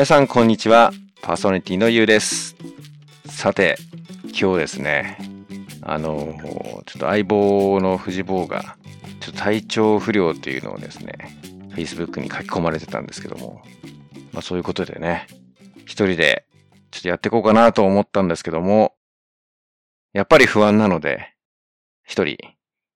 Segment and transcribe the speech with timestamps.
[0.00, 0.94] 皆さんこんにちは。
[1.20, 2.56] パーソナリティのゆうです。
[3.26, 3.76] さて、
[4.28, 5.18] 今日ですね、
[5.82, 6.38] あの、
[6.86, 8.78] ちょっと相棒の藤坊が、
[9.20, 11.12] ちょっと体調不良っていうのをですね、
[11.72, 13.60] Facebook に書き込まれてたんですけども、
[14.32, 15.26] まあそういうことでね、
[15.80, 16.46] 一人で
[16.90, 18.94] ちょっとやっていこうかなと思ったんですけども、
[20.14, 21.34] やっぱり不安なので、
[22.06, 22.38] 一人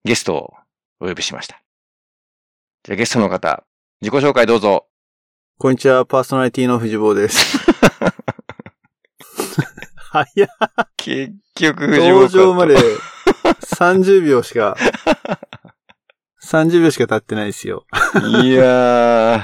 [0.05, 0.53] ゲストを
[0.99, 1.61] お呼びしました。
[2.83, 3.63] じゃあゲストの方、
[4.01, 4.87] 自己紹介どうぞ。
[5.57, 7.57] こんにちは、パーソナリティの藤坊です。
[10.11, 10.49] 早っ。
[10.97, 12.75] 結局藤坊登場まで
[13.61, 14.75] 30秒しか、
[16.43, 17.85] 30秒しか経ってないですよ。
[18.43, 19.41] いやー、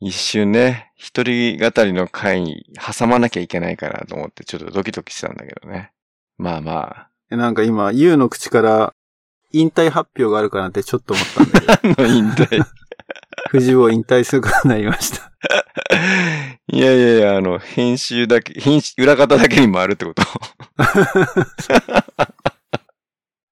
[0.00, 5.92] 一瞬ね、一人語りの回に挟まなきゃいけないかなと思ってちょっとドキドキしたんだけどね。
[6.36, 8.92] まあまあ、なんか今、ユウの口から
[9.50, 12.81] 引退発表があるかなってちょっと思ったんだけど、 何の引退？
[13.52, 15.30] 藤坊引退することになりました。
[16.72, 20.22] いやいやいや、あの、編集だけ、編集、裏方だけに回るってこと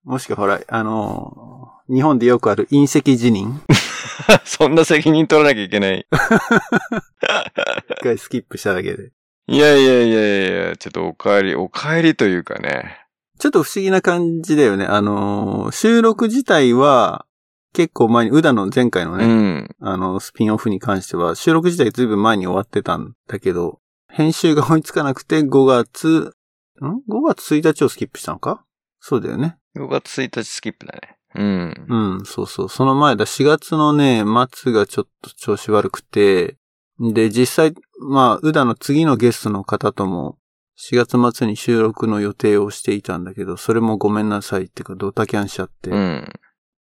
[0.05, 3.61] もしくはほら、あのー日本でよくある隕石辞任
[4.47, 6.07] そんな責任取らなきゃいけない。
[7.91, 9.11] 一回スキップしただけで。
[9.49, 12.97] いやいやいやいや、ちょっとお帰り、お帰りというかね。
[13.41, 14.85] ちょっと不思議な感じだよね。
[14.85, 17.27] あのー収録自体は
[17.73, 19.77] 結構前に、宇田の前回のうね、ん。
[19.81, 26.35] あの、スピンオフに関しては、収録自体ずいぶん前に終わってたんだけど、編集が追いつかなくて5月、
[26.83, 28.65] ん ?5 月1日をスキップしたのか？
[28.99, 29.57] そうだよね。
[29.77, 31.17] 5月1日スキップだね。
[31.37, 31.87] うん。
[31.89, 32.69] うん、そうそう。
[32.69, 36.57] その前だ、4月のね、末がちょっと調子悪くて、
[36.99, 40.39] で、実際、まあ、宇田の次のゲストの方とも、
[40.79, 46.33] 4月末に収録の予定をしていたんだけど、それもごめんなさいっていうか、ドタキャンしちゃって、うん。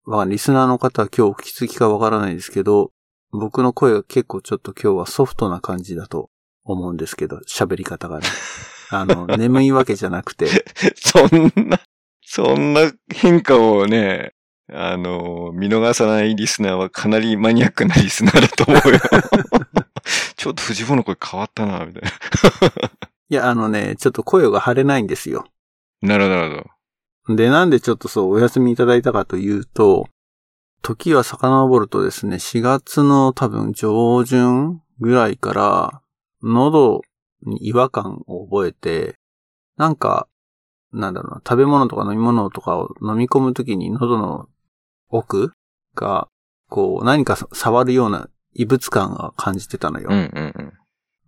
[0.07, 2.91] まあ、リスナーの方は今日お気づきかわからないですけど、
[3.31, 6.29] 僕の声が結構ちょっと今日はソフトな感じだと
[6.63, 8.27] 思うんですけど、喋り方がね。
[8.91, 10.47] あの、眠いわけじゃなくて、
[10.95, 11.79] そんな、
[12.21, 14.33] そんな変化をね、
[14.71, 18.99] あの、見逃さないリスナーはかなりマニアックなリスナーだと思うよ。
[20.37, 22.03] ちょっと藤本の声変わったな、みたい
[23.29, 25.47] いや、あのね、ちょっと声が張れないんですよ。
[26.01, 26.09] な。
[26.09, 26.74] なるほど、なるほど。
[27.29, 30.07] で、なんでちょっとそう、お休みいただいたかというと、
[30.81, 36.01] 時は遡るとですね、4月の多分上旬ぐらいから、
[36.43, 37.01] 喉
[37.43, 39.15] に違和感を覚えて、
[39.77, 40.27] なんか、
[40.93, 44.47] なんだろうな、食べ物とか飲み物とかを飲み込むときに喉の
[45.09, 45.53] 奥
[45.95, 46.27] が、
[46.69, 50.07] こう、何か触るような異物感が感じてたのよ。
[50.11, 50.73] うんうん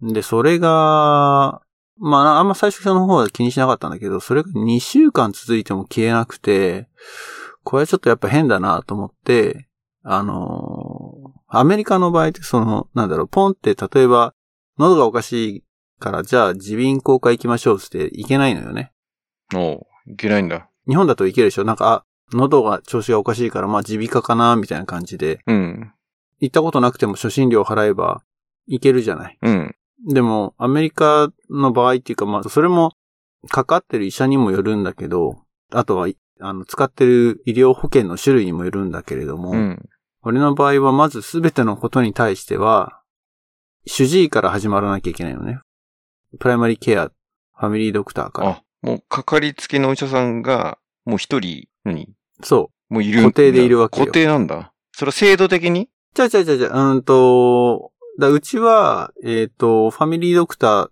[0.01, 0.13] うん。
[0.13, 1.61] で、それが、
[1.99, 6.87] まあ、あんま最初の方は気にしなかったんだけど、それが2週間続いても消えなくて、
[7.63, 9.67] これはちょっとやっぱ変だなと思って、
[10.03, 14.33] あのーアメリカの場合ってその、なんだろう、ポンって例えば、
[14.77, 15.63] 喉がおかしい
[15.97, 18.91] から、じゃあ耳鼻咽喉科行きましょうっていけないのよね。
[19.55, 20.69] おういけないんだ。
[20.89, 21.63] 日本だといけるでしょ？
[21.63, 25.39] なんか、あ、喉が調子がおかしいから、まあ耳鼻科かなみたいな感じで。
[25.47, 25.93] うん。
[26.41, 28.21] 行ったことなくても初診料払えば
[28.65, 29.37] いけるじゃない。
[29.41, 29.75] うん。
[30.05, 32.93] でも、アメリカの場合っていうか、まあ、それも、
[33.49, 36.07] かかってる医者にもよるんだけど、あとは、
[36.39, 39.89] あの、使ってる医療保険の種類にもよるんだけれども、うん。
[40.21, 43.01] 俺の場合はまずすべてのことに対しては、
[43.85, 45.59] 主治医から始まらなきゃいけないのね。
[46.39, 48.49] プライマリーケア、ファミリードクターから。
[48.49, 52.09] あ、もうかかりつけのお医者さんが、もう一人、何
[52.43, 54.73] そもういる固定でいるわけよ固定なんだ。
[54.91, 55.83] それは制度的に？
[55.83, 55.87] う。
[56.13, 60.89] じゃあじゃあじゃあじゃあ、うんと、だうちは、えっ、と、ファミリードクター、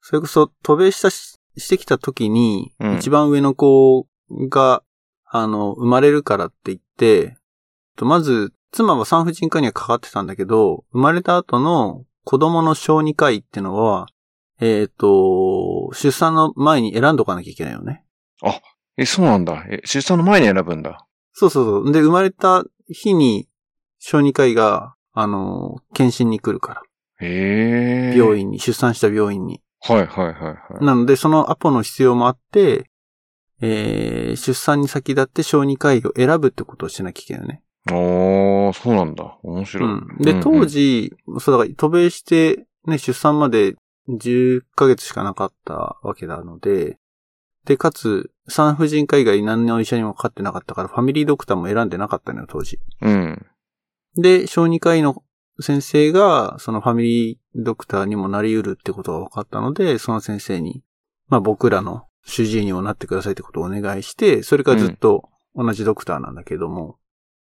[0.00, 4.06] それこそ渡米したししてきた時に、うん一番上の子
[4.48, 4.82] が、
[5.26, 7.36] あの、生まれるからって言って、
[7.96, 14.06] とまず、妻は産婦人科にはかかってたんだけど、生まれた後の子供の小児科医ってのは、
[14.60, 18.04] えっ、と、出産の前に選んどかなきゃいけないよね。
[18.96, 19.64] え、そうなんだ。
[19.68, 21.06] え、出産の前に選ぶんだ。
[21.32, 21.92] そうそうそう。
[21.92, 23.48] で、生まれた日に
[23.98, 26.82] 小児科医が、あの、検診に来るから。
[27.20, 28.16] へえ。
[28.16, 29.60] 病院に、出産した病院に。
[29.80, 30.84] はいはいはいはい。
[30.84, 32.90] なので、そのアポの必要もあって、
[33.60, 37.62] えー、出産に先立って小児科医を選ぶってことをしなきゃいけないよね。
[37.90, 39.38] おー、そうなんだ。
[39.42, 39.90] 面白い。
[39.90, 40.18] うん。
[40.18, 43.76] で、当時、そうだから、渡米して、ね、出産まで
[44.08, 46.98] 10ヶ月しかなかったわけなので、
[47.64, 52.80] で、かつ、産婦人科以外何の医者にもかかってなかったから、ファミリードクターも選んでなかったのよ、当時。
[53.00, 53.46] うん。
[54.16, 55.22] で、小児科医の
[55.60, 60.82] 先生が、そのファミリードクターにもなり得るってことが分かったので、その先生に、
[61.28, 66.98] まあ僕らの主治医にもなってくださいってことをお願いして、それからずっと同じドクターなんだけども、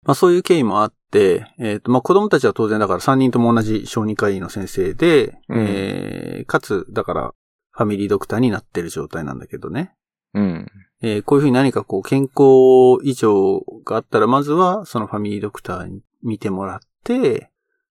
[0.03, 7.33] まあそういう経緯もあって、えっ、と、まあ子供たちは当然だから3人とも同じ小児科医の先生で、うんえーかつ、だから、
[7.71, 9.93] ファミリードクターになってる状態なんだけどね。
[10.33, 10.71] うん。
[11.01, 17.51] えーこういうふうに何かこう健康異常があったら、まずはそのファミリードクターに見てもらって、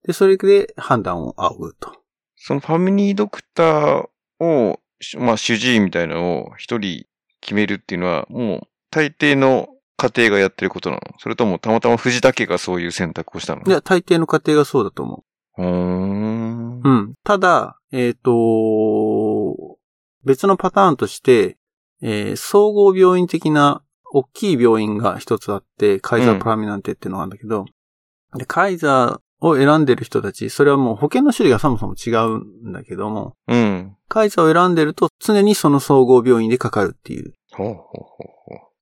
[0.07, 1.93] で、それで判断を仰ぐと。
[2.37, 7.05] そのファミリードクターを、しまあ主治医みたいなのを一人
[7.41, 11.03] 決めるっていうのは、もう大抵の家庭がやってることなの？
[11.19, 13.63] それともたまたま藤田家がそういう選択をしたの？
[13.67, 15.25] いや、大抵の家庭がそうだと思
[15.59, 16.83] うーんう。
[16.83, 16.89] う。
[16.89, 17.15] ん。
[17.25, 19.79] ただ、えっ、と、
[20.25, 21.59] 別のパターンとして、
[22.03, 27.67] えー総合病院的な大きい病院が一つあって、カイザープラミナンテっていうのがあるんだけど、
[28.37, 33.97] でカイザーを選んでる人たち、それはもう保険の種類がそもそも違うんだけども、うん。
[34.09, 37.35] カイザーを選んでると常にその総合病院でかかるっていう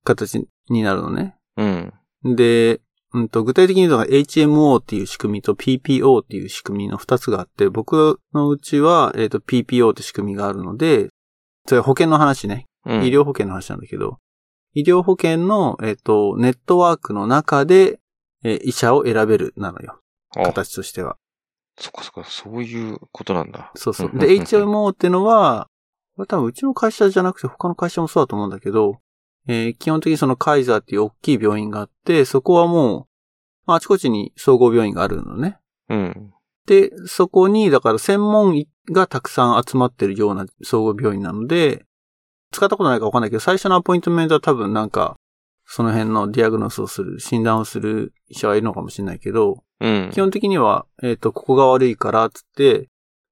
[0.04, 1.36] 形になるのね。
[1.56, 1.62] う。
[1.62, 2.36] うん。
[2.36, 2.80] で、
[3.14, 11.08] うんと、具体的に言うと HMO っていう仕組みと PPO っていう仕組みの二つがあって、僕のうちは、えっ、と、PPO って仕組みがあるので、
[11.66, 12.66] それは保険の話ね。
[12.84, 14.18] うん、医療保険の話なんだけど、
[14.74, 17.98] 医療保険の、えっ、と、ネットワークの中で、
[18.44, 20.00] えー医者を選べるなのよ。
[20.36, 21.16] あ、形としては。
[21.78, 23.70] そっかそっか、そういうことなんだ。
[23.74, 24.08] そうそう。
[24.10, 25.68] んで、HMO ってのは、
[26.16, 28.98] これ多分うちの会社じゃなくて他の会社もそうだと思うんだけど、
[29.46, 33.06] えー基本的にそのカイザーっていう大きい病院があって、そこはもう、
[33.66, 35.58] まあ、あちこちに総合病院があるのね。
[35.88, 36.32] うん。
[36.66, 41.84] で、そこに、だから専門医がたくさん集まってるような総合病院なので、
[42.50, 45.16] 使ったことないかわかんないけど、最初のアポイントメントは多分なんか、
[45.70, 50.10] その辺のディアグノスをする、診断をする医者はいるのかもしれないけど、うん。
[50.10, 52.88] 基本的には、えっ、と、ここが悪いから、つって、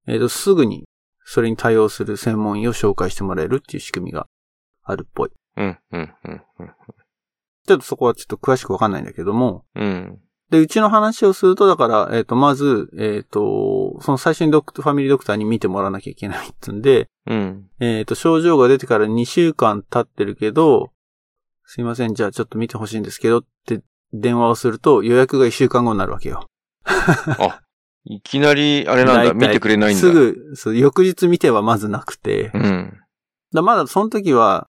[0.07, 0.85] えっ、と、すぐに、
[1.25, 4.29] それに対応する専門医を紹介してもらえるっていう仕組みが
[4.85, 5.31] あるっぽい。
[5.57, 6.43] うん、うん、うん、
[7.67, 10.21] ちょっとそこはちょっと詳しくわかんないんだけども、うん。
[10.51, 17.69] で、うちの話をすると、だから、えっ、と、まず、えっ、と、その最初にドクファミリードクターに見てもらわなきゃいけないっつんで、うん。
[17.81, 20.91] えっ、と、症状が出てから2週間経ってるけど、
[21.67, 23.83] すいません、じゃあちょっと見てほしいんですけどって
[24.13, 26.47] 電話をすると予約が1週間後になるわけよ。
[26.85, 27.61] あ、
[28.05, 30.01] いきなり、あれなんだ、見てくれないんだ。
[30.01, 30.11] す。
[30.11, 32.99] ぐ、そう翌日見てはまずなくて、うん。
[33.53, 34.69] まだその時は、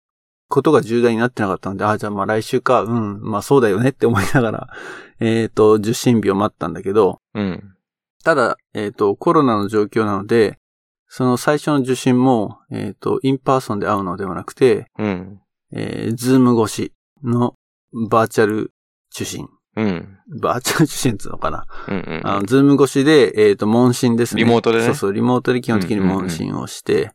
[0.49, 4.67] ことが重大になってなかったので、あ、じゃあまあ来週か、うん、まあそうだよねって思いながら、
[5.19, 7.73] えっ、と、受診日を待ったんだけど、うん。
[8.23, 10.59] ただ、えっ、と、コロナの状況なので、
[11.07, 15.39] その最初の受診も、えっ、と、 in person で会うのではなくて、うん。
[15.73, 16.93] えー、 Zoom 越し
[17.23, 17.55] の
[18.09, 18.71] バーチャル
[19.13, 19.47] 受診。
[19.75, 20.19] うん。
[20.39, 21.65] バーチャル受診っていうのかな。
[21.87, 21.95] うん。
[21.95, 22.21] うん。
[22.23, 24.43] あの、 Zoom 越しで、えっ、と、問診ですね。
[24.43, 27.11] リモートでねそうそう、リモートで基本的に問診をして、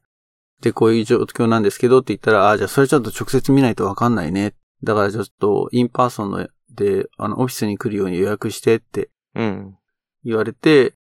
[0.61, 4.55] で、こういう状況なんですけどって言ったら、あ、じゃあそれちょっと直接見ないとわかんないね。
[4.83, 9.77] だからちょっと、 in person ので、あの、オフィスに来るように予約してってうん。
[10.25, 10.95] 言われて、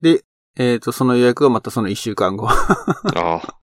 [0.00, 0.24] で、
[0.56, 2.66] えっ、と、その予約がまたその一週間後あ
[3.14, 3.61] あ。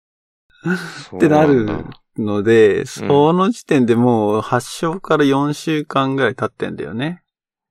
[1.09, 1.85] そってなる
[2.17, 7.23] ので、その時点でもう発症から4週間ぐらい経ってんだよね。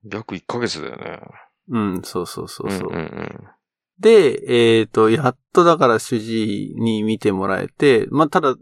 [0.03, 1.19] 約1ヶ月だよね。
[1.69, 2.91] うん、そうそうそうそう。
[2.91, 3.47] んうん
[3.99, 8.55] で、えっ、と、やっとだから主治医に見てもらえて、まあ、ただ、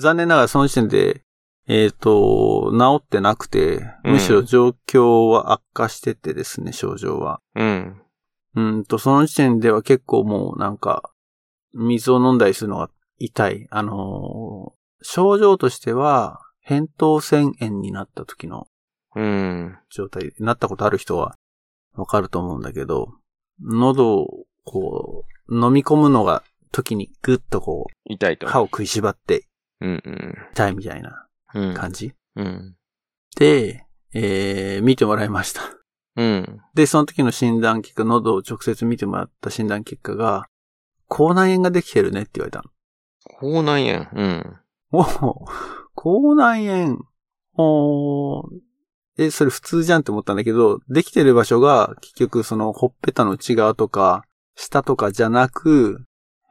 [0.00, 1.22] 残念ながらその時点で、
[1.66, 7.40] えっ、と、治ってなくて、うんむしろ状況は悪化しててですね、症状は。
[7.54, 8.02] うん。
[8.54, 11.10] うんと、その時点では結構もうなんか、
[11.72, 12.90] 水を飲んだりするのが
[13.24, 13.66] 痛い。
[13.70, 18.68] あのー症状としては、扁桃腺炎になった時の
[19.16, 19.76] うん。
[19.90, 21.34] 状態、なったことある人は
[21.94, 23.08] わかると思うんだけど、
[23.60, 28.46] 喉をこう、飲み込むのが時にグッとこう、痛いと。
[28.46, 29.48] 歯を食いしばって
[29.80, 30.34] うんうん。
[30.52, 31.74] 痛いみたいなうん。
[31.74, 32.14] 感じ？
[32.36, 32.76] うん。
[33.34, 35.62] で、えー、見てもらいました。
[36.14, 36.60] うん。
[36.74, 40.46] で、その時の診断結果、喉を直接見てもらった診断結果が、
[41.08, 42.70] 口内炎ができてるねって言われたの。
[43.38, 44.08] 口内炎。
[44.14, 44.56] うん。
[44.92, 45.46] おお、
[45.94, 46.98] 口内炎、
[47.54, 48.44] おー
[49.18, 54.24] え、それ普通じゃんって思ったんだけど、できてる場所が結局そのほっぺたの内側とか、
[54.54, 56.04] 下とかじゃなく、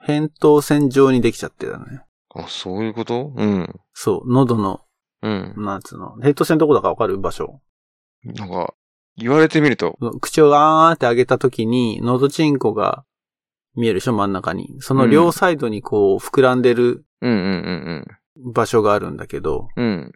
[0.07, 2.01] 扁桃腺状にできちゃってたのね。
[2.33, 3.33] あ、そういうこと？
[3.35, 3.79] うん。
[3.93, 4.81] そう、喉の、
[5.21, 5.53] うん。
[5.57, 7.61] なんつうの、扁桃腺どこだかわかる場所？
[8.23, 8.73] なんか、
[9.17, 13.03] 言われてみると、口をあーって上げた時に、喉チンコが
[13.75, 14.75] 見えるでしょ真ん中に。
[14.79, 18.05] その両サイドにこう膨らんでるうんうん
[18.53, 19.91] 場所があるんだけど、うんうん。
[19.91, 20.11] うん。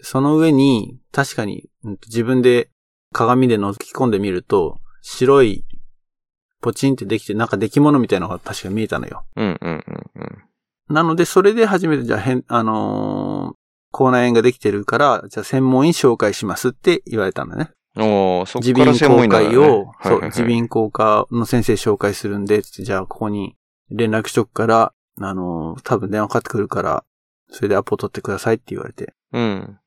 [0.00, 2.70] その上に、確かに、うんと自分で
[3.12, 5.64] 鏡で覗き込んでみると、白い、
[6.60, 9.24] ポチンってできて、なんか出来物みたいなのが確か見えたのよ。
[9.36, 10.94] うんうんうんうん。
[10.94, 13.58] なので、それで初めて、じゃあ、変、あのー
[13.90, 17.70] 口内炎ができてるから、じゃあ専門医紹介しますって言われたんだね。
[17.96, 18.92] おーそ耳っから
[19.50, 23.56] 医を、そう、はいはいはい耳鼻咽喉科の先生紹介するんで、じゃあここに
[23.90, 27.04] 連絡しとくから、あの、多分電話かかってくるから、
[27.50, 29.14] それでアポ取ってくださいって言われて。
[29.32, 29.78] うん。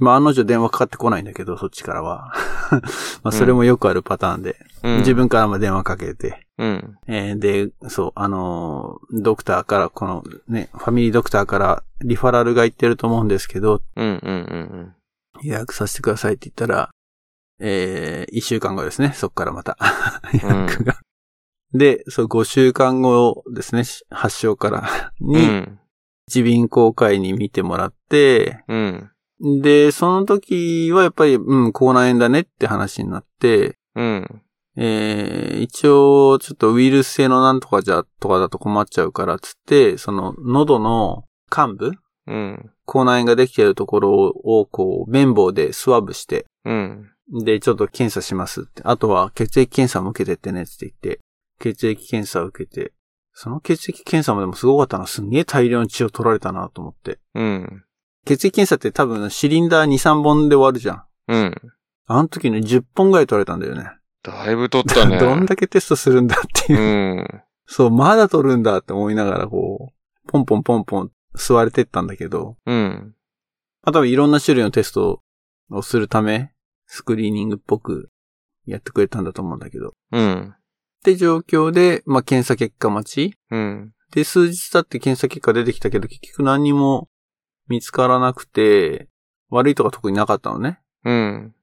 [0.00, 2.32] まあ、案の定電話かかってこないんだけど、そっちからは。
[3.22, 4.98] まあ、それもよくあるパターンで、うん。
[4.98, 6.98] 自分からも電話かけて、うん。
[7.06, 14.06] えーで、そう、あのードクターから、このね、ファミリードクターからリファラルが言ってると思うんですけど、うん。
[14.06, 14.14] うん。
[14.22, 14.94] うん。
[15.42, 16.90] 予約させてくださいって言ったら、
[17.60, 19.76] えー、一週間後ですね、そっからまた
[20.32, 20.96] 予約が。
[21.72, 25.78] で、そう、5週間後ですね、発症からうに、ん。
[26.34, 29.10] 耳鼻咽喉科医に見てもらって、うん。
[29.62, 34.42] で、その時はやっぱり、うん、口内炎だねって話になって、うん。
[34.76, 41.24] えー、一応、ちょっとウイルス性のなんとかじゃ、とかだと困っちゃうから、つって、その、喉の
[41.54, 41.92] 幹部
[42.26, 42.70] うん。
[42.84, 47.10] 口内炎ができているところを、こう、綿棒でスワブして、うん。
[47.44, 48.82] で、ちょっと検査しますって。
[48.84, 51.20] あとは、血液検査も受けてってねって言って、
[51.60, 52.92] 血液検査を受けて、
[53.32, 55.06] その血液検査もでもすごかったな。
[55.06, 57.20] すんげえ大量の血を取られたなと思って。
[57.34, 57.84] うん。
[58.24, 61.04] 血液検査って多分シリンダー2、3本で終わるじゃん。
[61.28, 61.54] うん。
[62.06, 63.90] あの時ね、10本ぐらい取られたんだよね。
[64.22, 65.18] だいぶ取ったね。
[65.20, 67.20] どんだけテストするんだっていうう。
[67.20, 67.42] ん。
[67.66, 73.14] そう、まだ取るんだって思いながら、こう、ポンポンポンポン吸われてったんだけど、うん。
[73.82, 75.22] まあ多分いろんな種類のテスト
[75.70, 76.52] をするため、
[76.88, 78.10] スクリーニングっぽく
[78.66, 79.92] やってくれたんだと思うんだけど。
[80.10, 80.54] うん。
[80.54, 80.58] っ
[81.04, 83.36] て状況で、まあ検査結果待ち。
[83.50, 83.92] うん。
[84.10, 87.08] で、数日経って検査結果出てきたけど、結局何にも
[87.68, 89.08] 見つからなくて、
[89.50, 90.80] 悪いとか特になかったのね。
[91.04, 91.54] うん。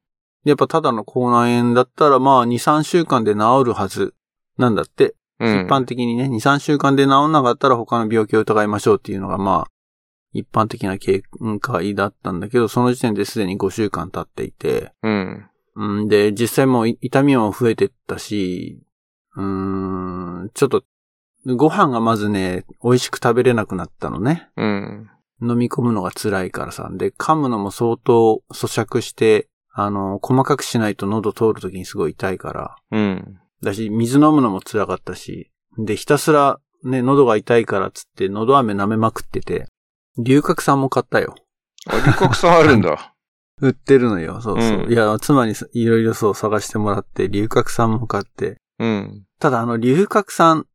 [0.45, 4.13] やっぱただの口内炎だったら、まあ2、3週間で治るはず
[4.57, 5.15] なんだって。
[5.39, 5.65] うん。
[5.65, 9.71] 一般的にね、2、3週間で治んなかったら他の病気を疑いましょうっていうのがまあ、
[10.35, 11.23] 一般的な経
[11.61, 15.49] 過だったんだけど、その時点ですでに5週間経っていて、うん。
[15.75, 18.83] うんで、実際もう痛みも増えてったし、
[19.37, 19.43] うー
[20.43, 20.83] ん、ちょっと、
[21.45, 24.49] ご飯がまずね、美味しく食べれなくなったのね。
[24.57, 25.09] うん。
[25.41, 26.89] 飲み込むのが辛いからさ。
[26.91, 32.75] で、噛むのも相当咀嚼して、あの、細かくしないと喉通るときにすごい痛いから。
[32.91, 33.39] うん。
[33.61, 35.51] だし、水飲むのも辛かったし。
[35.77, 39.67] で、ひたすらね、喉が痛いからっつって、喉飴舐めまくってて、
[40.17, 41.35] 龍角散も買ったよ。
[41.87, 43.13] あ、龍角散あるんだ。
[43.61, 44.41] 売ってるのよ。
[44.41, 44.79] そうそう。
[44.83, 48.57] うんいや、妻にいろいろそう探してもらって、龍角散も買って。
[48.79, 49.23] うん。
[49.39, 50.65] ただ、あの、龍角散、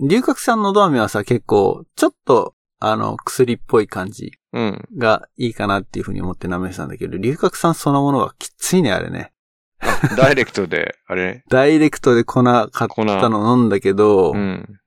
[0.00, 4.88] 龍角散のど飴はさ、結構、ちょっと、あの、薬っぽい感じうん。
[4.98, 9.32] がいいかなっていうふうに思って舐めてたんだけど、龍角散そのものがきついね、あれね。
[9.80, 11.42] あ、ダイレクトで、あれ？
[11.50, 14.78] ダイレクトで粉買ったの飲んだけど、うん。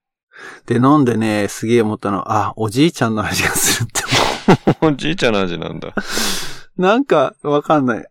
[0.66, 4.04] で、飲んでね、すげえ思ったの、あ、おじいちゃんの味がするって
[4.82, 5.90] 思 おじいちゃんの味なんだ。
[5.90, 6.82] う。
[6.82, 8.06] なんか、わかんない。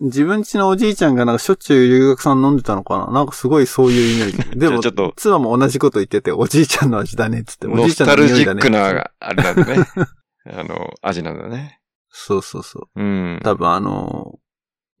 [0.00, 3.12] 自分家のおじいちゃんがなんかしょっちゅう留学さん飲んでたのかな？
[3.12, 4.50] なんかすごいそういうイメージ。
[4.58, 8.58] でも、ちょっと妻も同じこと言ってて、おじいちゃんの味だねっつって、おじノいちゃんスタルジの匂いだね。
[8.58, 9.86] ックな、あれなんだね。
[10.52, 11.80] あの、味なんだね。
[12.10, 13.00] そうそうそう。
[13.00, 13.40] うん。
[13.42, 14.38] 多分あの、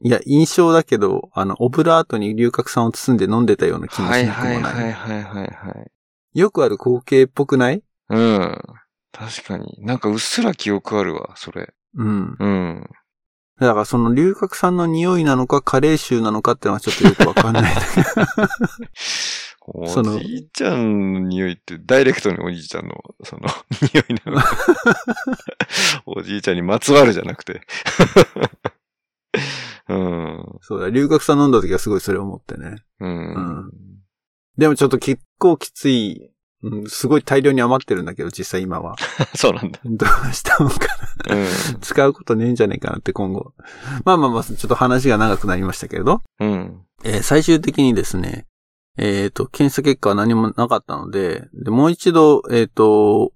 [0.00, 4.60] いや、印象だけど、あの、オブラートに龍角散を包んで飲んでたような気もはいしなくもない。
[4.60, 5.44] はいはいはいはいは
[5.82, 5.90] い。
[6.34, 7.82] よくある光景っぽくない？
[8.10, 8.58] うん。
[9.12, 9.76] 確かに。
[9.80, 11.72] なんかうっすら記憶あるわ、それ。
[11.96, 12.36] うん。
[12.38, 12.90] うん。
[13.60, 17.74] だからその龍角散の匂いなのか、カレー臭なのかってのはちょっとよくわかんない
[19.86, 23.42] そのじいちゃんの匂いって、ダイレクトにおじいちゃんの、その、
[23.94, 24.56] 匂いなのか。
[26.04, 27.62] おじいちゃんにまつわるじゃなくて。
[29.88, 30.58] うん。
[30.60, 32.84] そうだ、龍角散飲んだ時はすごいそれを思ってね。
[33.00, 33.70] うん。
[34.58, 36.30] でもちょっと結構きつい、
[36.62, 38.96] うん、すごい大量に余ってるんだけど、実際今は。
[39.36, 39.80] そうなんだ。
[39.84, 40.78] どうしたのか
[41.28, 41.36] な。
[41.36, 43.52] う使うことねえんじゃねえかなって今後。
[44.04, 46.22] まあまあまあ、ちょっと話が長くなりましたけれど。
[46.40, 46.44] ん。
[46.44, 46.80] うん。
[47.04, 48.46] えー最終的にですね、
[48.96, 53.32] えっ、と、検査結果は何もなかったので、で、もう一度、えっ、と、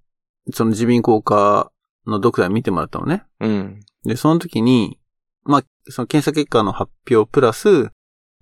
[0.53, 1.73] その耳鼻咽喉科
[2.07, 3.25] のドクターに見てもらったのね。
[3.41, 3.81] うん。
[4.05, 4.99] で、その時に、
[5.45, 7.91] まあ、その検査結果の発表プラス、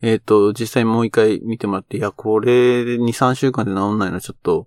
[0.03, 4.67] えっ、と、実際もう一回見てもらって、いや、これで2、3週間で治んないのはちょっと、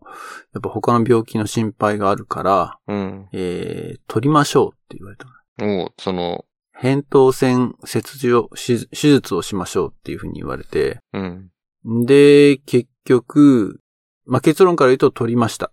[0.53, 3.29] やっぱ他の病気の心配があるから、うん。
[3.31, 5.83] えー、取りましょうって言われたの。
[5.83, 6.45] おうその、
[6.81, 12.05] 扁桃腺切除手術をしましょうっていうふうに言われて、うん。
[12.05, 13.81] で、結局、
[14.25, 15.71] まあ、結論から言うと取りました。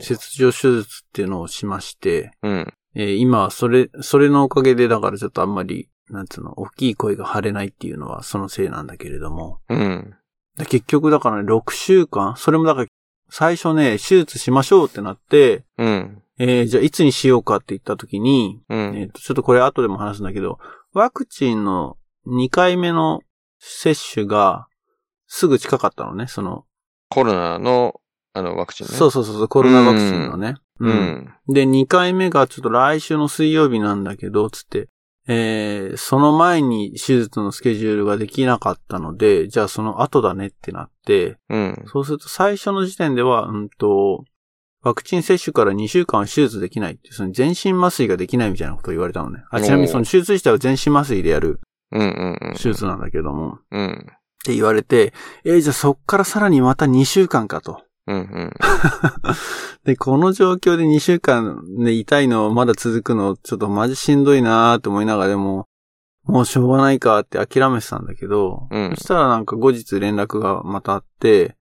[0.00, 2.74] 切除手術っていうのをしまして、うん。
[2.94, 9.60] えー今はそれ、それのおかげで、だからちょっとあんまり、なんつうの、大きい声が張れないっていうのはそのせいなんだけれども。
[9.68, 10.14] うん。
[10.56, 12.86] で結局だからね、6週間それもだから、
[13.30, 16.22] 最初ね、手術しましょうってなって、うん。
[16.38, 18.78] えーじゃあいつにしようかって言った時に、うん。
[18.96, 20.58] えーとちょっとこれ後でも話すんだけど、
[20.92, 21.96] ワクチンの
[22.26, 23.20] 2回目の
[23.58, 24.66] 接種が
[25.26, 26.64] すぐ近かったのね、その。
[27.08, 28.00] コロナの、
[28.32, 28.94] あの、ワクチンね。
[28.94, 30.56] そうそうそう、コロナワクチンのね。
[30.80, 30.90] う。
[30.90, 31.34] ん。
[31.48, 34.88] で、2回目がちょっと来週の水曜日なんだけど、つって、
[35.26, 41.84] えー、その前に手術のスケジュールができなかったので、じゃあその後だねってなって、うん。
[41.86, 44.24] そうすると最初の時点では、うんと、
[44.82, 49.42] ワクチン接種から2週間は手術できないって、その全身麻酔ができないみたいなことを言われたのね。
[49.50, 52.52] あ、ちなみにその手術自体は全身麻酔でやるうんうんうん。
[52.54, 54.06] 手術なんだけども、うん。
[54.10, 55.14] って言われて、
[55.44, 57.83] えーじゃあそっからさらにまた2週間かと。
[58.06, 58.52] うんうん。
[59.84, 65.66] で、この状況で2週間で痛いのまだ続くの、ちょっとマジしんどいなーって思いながらでも、
[66.24, 71.56] もうしょうがないかって諦めてたんだけど、うんそしたらなんか後日連絡がまたあって、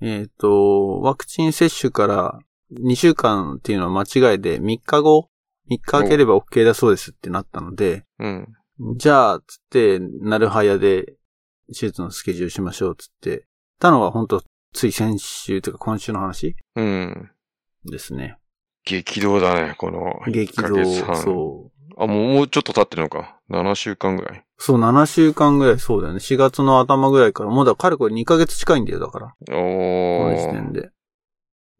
[0.00, 2.38] えっ、と、ワクチン接種から
[2.72, 5.28] 2週間っていうのは間違いで3日後、
[5.70, 8.48] 3日空ければ OK だそうですってなったので、うん。
[8.96, 11.14] じゃあ、つって、なるはやで
[11.68, 13.46] 手術のスケジュールしましょうつって、
[13.78, 16.56] たのが本当つい先週というか今週の話？
[16.76, 17.30] うん。
[17.84, 18.38] ですね。
[18.84, 21.16] 激動だね、この激1ヶ月動、半。
[21.16, 22.02] そう。
[22.02, 24.44] あ、もう、もうちょっと経ってるのか？7週間ぐらい？
[24.58, 26.20] そう、7週間ぐらい、そうだよね。
[26.20, 29.26] 4月の頭ぐらいから、もうだから、かれこれ2ヶ月近いんだよ、だから。
[29.28, 30.72] こおの時点ー。
[30.72, 30.90] で。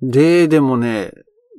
[0.03, 1.13] で、でもね、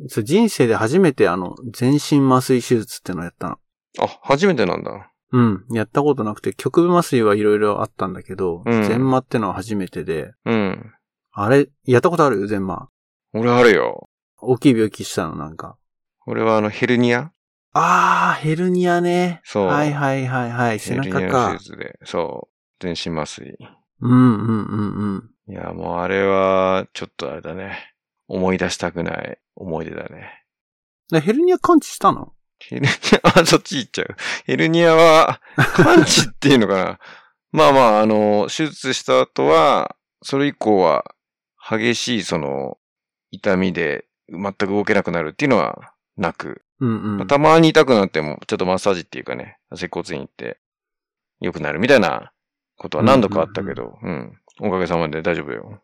[0.07, 3.57] 人生で初めてあの、全身麻酔手術ってのをやったの。
[3.99, 5.11] あ、初めてなんだ。
[5.31, 5.65] うん。
[5.71, 10.93] やったことなくて、局部麻酔はいろいろあったんだけど、うん全麻ってのは初めてで、うん。
[11.35, 12.41] あれ、やったことある？
[12.41, 12.89] よ、全麻。
[13.33, 14.09] 俺あるよ。
[14.39, 15.77] 大きい病気したの、なんか。
[16.27, 17.31] 俺はあの、ヘルニア？
[17.73, 19.41] あー、ヘルニアね。
[19.43, 19.65] そう。
[19.65, 21.57] はいはいはいはい、背ヘルニア中か手。
[21.57, 21.99] 術で。
[22.05, 22.53] そう。
[22.79, 23.57] 全身麻酔。
[24.01, 25.53] うんうんうんうん。
[25.53, 27.93] いや、もうあれは、ちょっとあれだね。
[28.27, 30.43] 思い出したくない思い出だね。
[31.09, 32.33] でヘルニア完治したの？
[32.59, 32.87] ヘルニ
[33.23, 34.15] ア、あ、そっち行っちゃう。
[34.45, 36.99] ヘルニアは、完治っていうのかな。
[37.51, 41.03] まあまあ、あの、手術した後は、それ以降は、
[41.69, 42.77] 激しいその、
[43.31, 47.17] 痛みで全く動けなくなるっていうのはなく、うんうん。
[47.17, 50.59] まあたまに痛くなっても、ちょっとマッサージっていうかね、接骨院行って、
[51.39, 52.31] 良くなるみたいな
[52.77, 55.81] ことは何度かあったけど、うんおかげさまで大丈夫よ。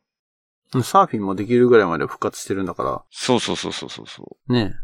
[0.84, 4.54] サーフィンもできるぐらいまで復活してるんだかそうそうそうそうそうそう。
[4.54, 4.66] ら。
[4.66, 4.76] ね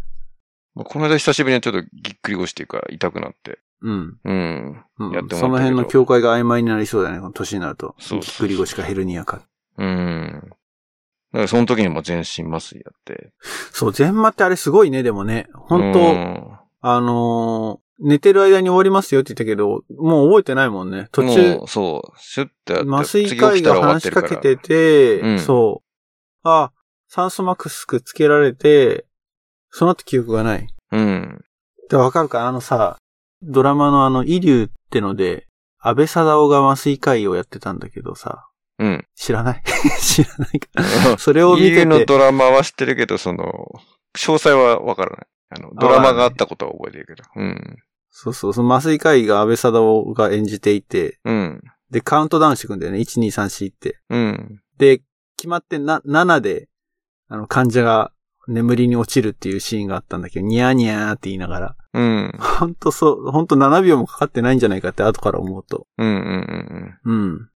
[0.73, 3.59] まあこの間久しぶりにちょっとぎっくり腰っていうか痛くなって。
[3.81, 4.17] うん。
[4.23, 4.83] うん。
[4.97, 7.95] うんやってもらったその辺の境界が曖昧になりそうだね、この年になると。
[7.99, 9.43] そうそうそうぎっくり腰かヘルニアか。
[9.77, 10.51] うん。
[11.35, 13.33] だからその時にも全身麻酔やって。
[13.71, 15.47] そう、全麻ってあれすごいね、でもね。
[15.53, 16.49] 本当うん
[16.81, 21.07] あのー寝てる間に終わりますよって言ったけど、もう覚えてないもんね。
[21.13, 26.39] 途中も、うそう、シュッてやって、麻酔科医が話しかけてて、うんそう。
[26.43, 26.73] あ、
[27.07, 29.05] 酸素マスクつけられて、
[29.69, 30.67] その後記憶がない。
[30.91, 31.41] うん。
[31.89, 32.97] で、わかるかあのさ、
[33.41, 35.47] ドラマのあの、イリューってので、
[35.79, 39.07] 安倍貞夫が麻酔科医をやってたんだけどさ、うん。
[39.15, 39.63] 知らない
[40.01, 41.17] 知らないか。
[41.17, 43.43] それを見て家のて、ドラマは知ってるけど、その、
[44.17, 45.27] 詳細はわからない。
[45.49, 47.23] あの、ドラマがあったことは覚えてるけど。
[47.35, 47.77] うん。
[48.09, 51.61] そうそう、その麻酔科医が安倍貞夫が演じていて、うん。
[51.91, 52.99] で、カウントダウンしていくんだよね。
[52.99, 53.99] 1、2、3、4って。
[54.09, 54.61] うん。
[54.77, 55.01] で、
[55.37, 56.67] 決まってな、7で、
[57.27, 58.11] あの、患者が
[58.47, 62.33] 眠りに落ちるっていうシーンがあったんだけど、ニャーニャーって言いながら、うん。
[62.39, 65.87] ほんとそう、ほんと7秒もかかってないんじゃないかって後から思うと。
[65.97, 66.07] うん。
[66.07, 66.99] うん。
[67.03, 67.49] うん。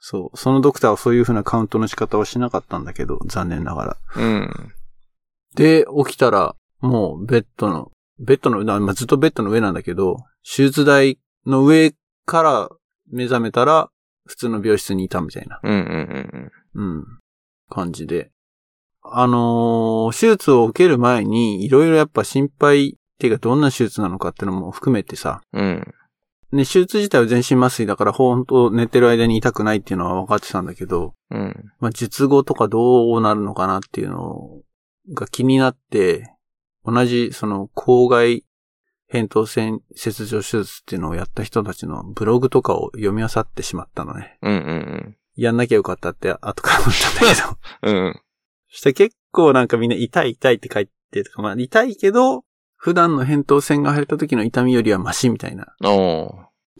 [0.00, 0.36] そう。
[0.36, 3.96] そのドクターはそういう風なカウントの仕方はしなかったんだけど、残念ながら。
[4.16, 4.24] うん。
[4.24, 4.72] うん。
[5.54, 12.70] で、起きたら、もうベッドの、ベッドの、まあ、ずっとベッドの上なんだけど、手術台の上から
[13.10, 13.90] 目覚めたら、
[14.26, 16.50] 普通の病室にいたみたいな、うん。
[16.74, 16.92] うん。
[16.96, 17.04] うん、
[17.68, 18.30] 感じで。
[19.02, 25.94] あのー手術を受ける前に、いろいろやっぱ心配っていうか、どんな手術なのかっていうのも含めてさ、うん。
[26.52, 31.70] ね、手術自体は全身麻酔だから、ほんと寝てる間に痛くないっていうのは分かってたんだけど、うん。
[31.78, 34.60] まあ、術後とかどうなるのかなっていうの
[35.14, 36.34] が気になって、
[36.84, 38.44] 同じその口外
[39.12, 44.38] 扁桃腺切除手術っていうのをやった人たちのブログとかを読み漁ってしまったのね。
[44.40, 44.52] うん。
[44.52, 45.16] うん。
[45.36, 47.98] やんなきゃよかったって後から思ったんだけど。
[48.06, 48.20] うん。
[48.70, 52.44] そして結構なんかみんな痛い痛いって書いてとか、まあ痛いけど、
[52.80, 55.74] 普段の扁桃腺が入れた時の痛みよりはマシみたいな。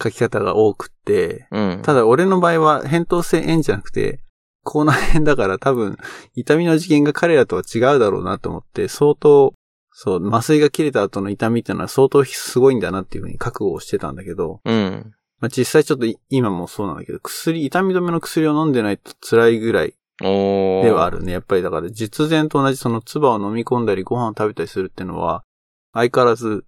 [0.02, 1.82] 書き方が多くって、うん。
[1.82, 4.20] ただ俺の場合は扁桃腺炎じゃなくて、
[4.64, 5.98] 口内炎だから多分
[6.34, 9.52] 痛みの次元が彼らとは違うだろうなと思って、相当、
[9.92, 15.12] そう、麻酔が切れた後の痛みっていうのは相当すごいんだなっていうふうに覚悟をしてたんだけど、うん。
[15.38, 19.94] まあ、実際ちょっとい今もそうなんだけど、薬、痛み止めの薬を飲んでないと辛いぐらい。
[20.22, 21.32] ではあるね。
[21.32, 25.44] やっぱりだから実前と同じその唾を飲み込んだりご飯を食べたりするっていうのは、
[25.92, 26.64] 相変わらず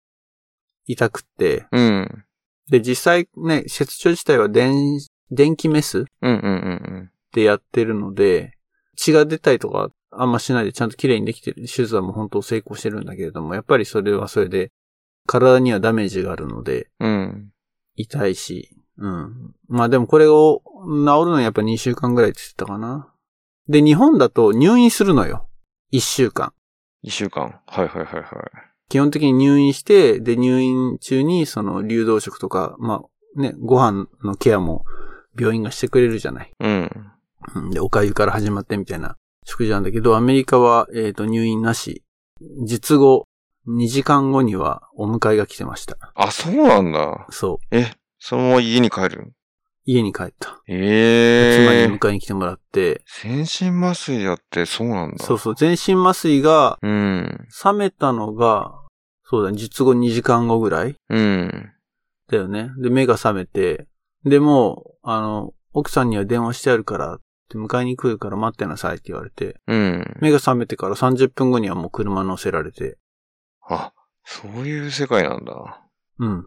[0.87, 2.25] 痛くって、うん。
[2.71, 6.39] で、実際ね、切除自体は電、電気メスうんうんう
[6.99, 8.59] んでやってるので、
[8.97, 11.63] 血が出たりとかあんましないでちゃんと綺麗にできてる。
[11.63, 14.71] 手術はもう本当成功してるんだけれども、やっぱりそれはそれで、
[15.27, 17.09] 体にはダメージがあるので、うん。
[17.09, 17.53] うん。
[17.97, 19.55] 痛いし、うん。
[19.69, 23.13] まあでもこれを治るのにやっぱ2週間ぐらいって言ってたかな。
[23.69, 25.49] で、日本だと入院するのよ。
[25.93, 26.53] 1週間。
[27.03, 27.61] 一週間。
[27.67, 28.25] はいはいはいはい。
[28.93, 33.03] 基本的に入院して、で、入院中にその流動食とか、ま
[33.37, 34.85] あね、ご飯のケアも
[35.35, 36.53] 病院がしてくれるじゃない。
[36.61, 36.91] うん。
[37.55, 42.03] うんで、お粥から始まってみたいな食事なんだけど、アメリカは、えっ、と、入院なし。
[42.67, 43.29] 術後、
[43.67, 45.97] 2時間後にはお迎えが来てました。
[46.15, 47.27] あ、そうなんだ。
[47.31, 47.75] そう。
[47.75, 49.33] え、そのまま家に帰る
[49.87, 50.61] 家に帰った。
[50.69, 55.25] え妻えに迎えに来てもらって、全身麻酔やってそうなんだ。
[55.25, 57.49] そうそう、全身麻酔がうん。
[57.65, 58.82] 冷めたのが、
[59.33, 61.73] そうだね、術後2時間後ぐらいうん。
[62.29, 62.71] だよね。
[62.77, 63.87] で、目が覚めて、
[64.27, 70.16] でもう、あの、奥さんには電話してあるから、って迎えに来るから待ってなさいって言われて、うん。
[70.21, 72.99] 目が覚めてから30分後にはもう車乗せられて、
[73.66, 75.81] あ、そういう世界なんだ。
[76.18, 76.38] うん。
[76.40, 76.47] う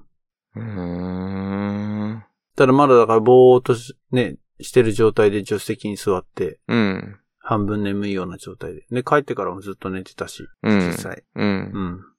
[0.55, 2.23] ーん。
[2.55, 7.19] ただまだだからぼーっとしね、してる状態で助手席に座って、うん。
[7.39, 8.85] 半分眠いような状態で。
[8.91, 10.93] で、帰ってからもずっと寝てたし、うん実。
[10.93, 11.23] 際。
[11.35, 11.41] う。
[11.41, 12.14] うんん。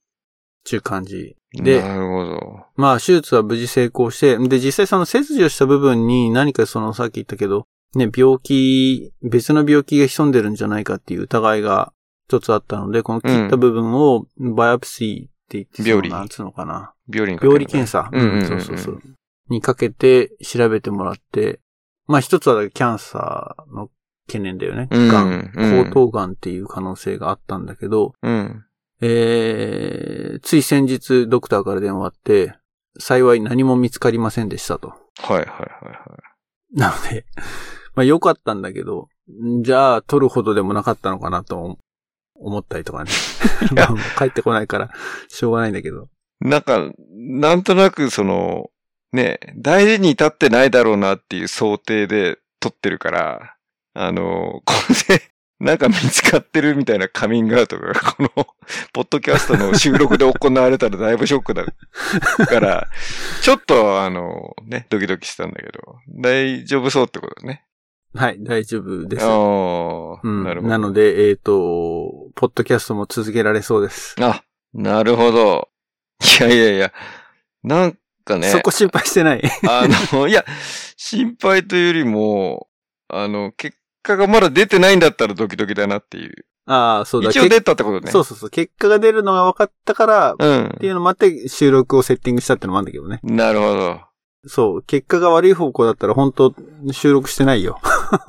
[0.66, 1.36] ちゅう感じ。
[1.52, 2.64] で、なるほど。
[2.76, 11.92] まあ、手術は無事成功して、で、実際その切除した部分に何かその、さっき言ったけど、ね、病気、別の病気が潜んでるんじゃないかっていう疑いが
[12.28, 16.92] 一つあったので、この切った部分をバイオプシーって言って、病理なんつうのかな。
[17.08, 18.10] 病理病理検査。
[18.12, 19.02] うんそうそうそう。
[19.48, 21.60] にかけて調べてもらって、
[22.06, 23.90] まあ一つはキャンサーの
[24.26, 24.88] 懸念だよね。
[24.90, 28.64] うんうん後頭がんっていう可能性があったんだけど、うん。
[29.00, 32.54] えー、つい先日ドクターから電話あって、
[32.98, 34.88] 幸い何も見つかりませんでしたと。
[34.88, 35.60] はいはいはいは
[36.74, 36.78] い。
[36.78, 37.26] なので、
[37.94, 41.78] まあ良かったんだけど、んじゃあ取るほどでもなかったのかなと
[42.34, 43.10] 思ったりとかね。
[44.18, 44.90] 帰ってこないから
[45.28, 46.08] しょうがないんだけど。
[46.40, 48.70] なんか、なんとなくその、
[49.12, 53.56] ね、大事に至ってないだろうなっていう想定で撮ってるから、
[53.94, 54.74] あの、こ
[55.08, 58.28] れで、なんか見つかってるみたいなカミングアウトが、 この、
[58.92, 62.88] ポッドキャストの収録で行われたらだいぶショックだから、
[63.40, 67.64] ちょっと、あの、ね、ドキドキしたんだけど、大丈夫そうってことね。
[68.14, 69.24] はい、大丈夫です。
[69.24, 70.70] ああ、うん、なるほど。
[70.70, 74.14] なので、えっ、と、ポッドキャストも続けられそうです。
[74.20, 74.42] あ、
[74.74, 75.68] なるほど。
[76.40, 76.92] いやいやいや、
[77.62, 78.48] なんかね。
[78.48, 79.42] そこ心配してない。
[79.68, 80.44] あの、いや、
[80.96, 82.68] 心配というよりも、
[83.08, 86.46] あの、結果がまだ出てないんだったらドキドキだなっていう。
[86.66, 87.30] ああ、そうだ。
[87.30, 88.10] 一応出たってことね。
[88.10, 88.50] そうそうそう。
[88.50, 90.86] 結果が出るのが分かったから、っうんて。
[90.86, 93.20] いうのもあって収録をセッティングしたってのもあるんだけどね。
[93.22, 94.00] なるほど。
[94.48, 94.82] そう。
[94.82, 96.54] 結果が悪い方向だったら本当
[96.92, 97.80] 収録してないよ。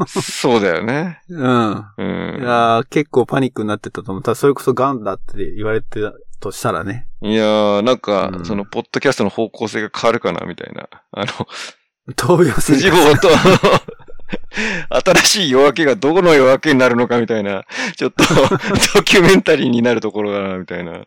[0.08, 1.22] そうだよね。
[1.30, 1.86] うん。
[1.98, 2.40] うん。
[2.42, 4.24] いやー結構パニックになってたと思う。
[4.24, 7.08] ただそれこそガンだって言われてたとしたらね。
[7.22, 10.88] いやー、なんか、うんその、ポッドキャストの方向性が変わるかな、みたいな。
[11.12, 11.26] あの、
[12.15, 13.30] 闘病生辻坊と、
[14.89, 17.65] 新しい夜明けがどこの夜明けになるのか、みたいな、
[17.96, 18.24] ちょっと、
[18.96, 20.91] ドキュメンタリーになるところだな、みたいな。
[20.93, 21.04] い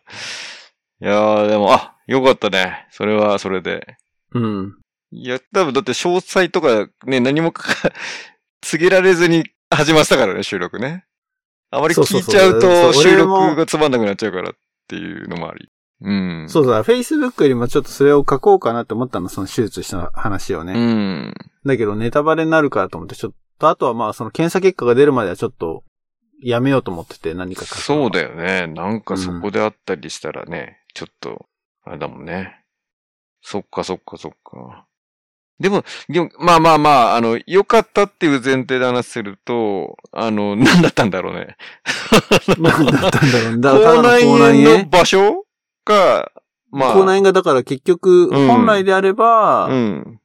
[0.99, 2.87] やー、でも、あ、よかったね。
[2.91, 3.97] それは、それで。
[4.33, 4.77] うん。
[5.11, 7.91] いや、多分だって詳細とかね、何もかか
[8.61, 11.05] 告げられずに始まったからね、収録ね。
[11.71, 14.53] あまり聞いちゃうと収録がつまんなくなっちゃうからっ
[14.87, 15.69] ていうのもあり。
[16.01, 16.45] うん。
[16.49, 20.73] そうだ、Facebook よりもちょっとそれを書こうかなって思ったの、その手術した話をね。
[20.73, 21.33] うん。
[21.65, 25.83] だけどネタバレになるからと思って、ちょっと、あとはまあその検査結果が出るまではちょっと、
[26.43, 28.67] やめようと思ってて、何か書くのそうはだよね。
[28.67, 31.45] なんかそこであったりしたらね、ちょっと、
[31.83, 32.63] あれだもんね。
[33.43, 34.85] そっかそっかそっか。
[35.59, 41.55] でも、でも、まあまあまあ、あの、良かったっていう前提で話せると、あの、何だったんだろうね。
[42.57, 43.59] 何だったんだろう。
[43.61, 45.45] だからた口内炎の場所
[45.85, 46.31] が、
[46.71, 50.19] まあ、口内炎がだから結局、うん本来であれば、うん。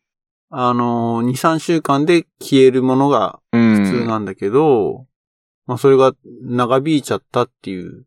[0.51, 3.85] あの、2、3週間で消えるものがうん。
[3.85, 5.07] 普通なんだけど、
[5.66, 8.07] まあそれが長引いちゃったっていう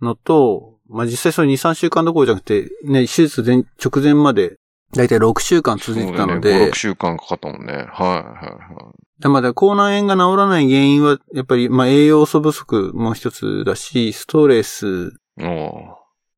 [0.00, 4.56] のと、まあ実際それ2、3週間どころじゃなくて、ね、手術前直前まで、
[4.92, 7.72] だいたい6週間続いてたので、ね、5、6週間かかったもんね。
[7.74, 15.12] はい、はい、はでまだ口内炎が治らない原因は、やっぱり、まあ栄養素不足も一つだし、ストレス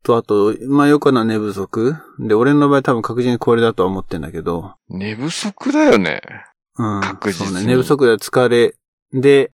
[0.03, 1.97] と、あと、まあよくな寝不足。
[2.19, 6.21] で、俺の場合多分確実にこれだとは思ってんだけど、寝不足だよね。
[6.79, 7.01] うん。
[7.01, 7.67] 確実にそうね。
[7.67, 8.75] 寝不足で疲れ。
[9.13, 9.53] で、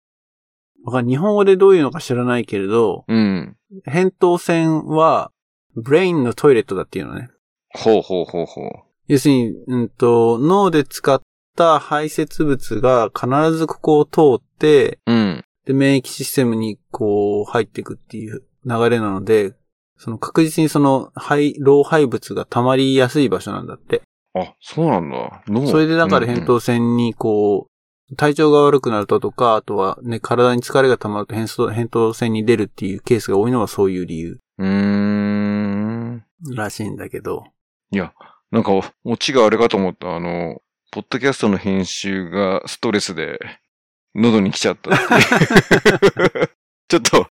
[0.83, 3.55] わかん日本語でどういうのか知らないけれど、うん。
[3.87, 5.31] 扁桃腺は、
[5.75, 7.29] ブレインのトイレットだっていうのね。
[7.69, 8.69] ほうほうほうほう。
[9.07, 11.21] 要するに、うんと、脳で使っ
[11.55, 15.43] た排泄物が必ずここを通って、うん。
[15.65, 19.53] で、免疫システムにこう入っていくっていう流れなので、
[20.03, 24.01] その確実にその肺、老廃物が溜まりやすい場所なんだって。
[24.33, 25.41] あ、そうなんだ。
[25.47, 27.69] 脳それでだから扁桃腺にこ
[28.11, 36.25] う、体調が悪くなるととか、あとはね、体に疲れが溜まると扁桃扁桃腺に出るっていうケースが多いのはそういう理由うーん。
[36.53, 37.45] らしいんだけど。
[37.91, 38.11] いや、
[38.51, 38.71] なんか、
[39.05, 40.17] オチがあれかと思った。
[40.17, 40.61] あの、
[40.91, 43.39] ポッドキャストの編集がストレスで、
[44.15, 44.91] 喉に来ちゃった。
[46.89, 47.27] ちょっと、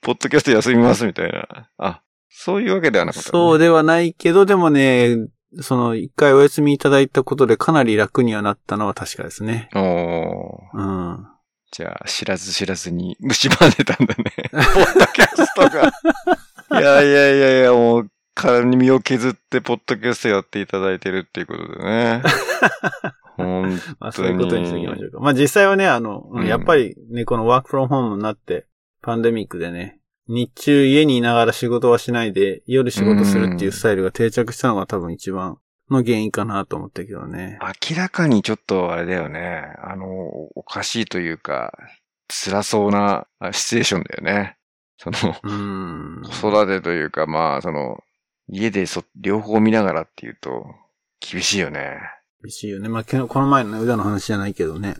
[0.00, 1.68] ポッドキャスト休みますみたいな。
[1.76, 2.00] あ、
[2.36, 3.30] そういうわけではなかった、ね。
[3.30, 5.16] そうではないけど、でもね、
[5.60, 9.70] その一回お休みいただいたことでかなり楽にはなったのは確かですね。
[9.74, 9.80] おー
[10.74, 11.26] うん。
[11.70, 14.32] じゃあ、知らず知らずに蝕んでたんだね。
[14.50, 15.92] ポッドキャストが。
[16.80, 22.22] いやいやいやいや、もう、体に身を削って、ポッドキャストやっていただいてるっていうことでね。
[23.36, 25.20] ほんまあそういうことにしておきましょうか。
[25.20, 28.66] まあ実際はね、あの、うんやっぱりね、このワークフロムホームになって、
[29.02, 35.58] パンデミックでね、日中家にいながら仕事はしないで、夜仕事するっていうスタイルが定着したのが多分一番
[35.90, 37.58] の原因かなと思ったけどね。
[37.90, 39.62] 明らかにちょっとあれだよね。
[39.82, 41.76] あの、おかしいというか、
[42.28, 44.56] 辛そうなあシチュエーションだよね。
[44.98, 46.22] その、うん。
[46.22, 48.02] 子育てというか、まあ、その、
[48.48, 50.64] 家でそ、両方見ながらっていうと、
[51.20, 51.98] 厳しいよね。
[52.42, 52.88] 厳しいよね。
[52.88, 54.96] まあ、この前のね、歌の話じゃないけどね。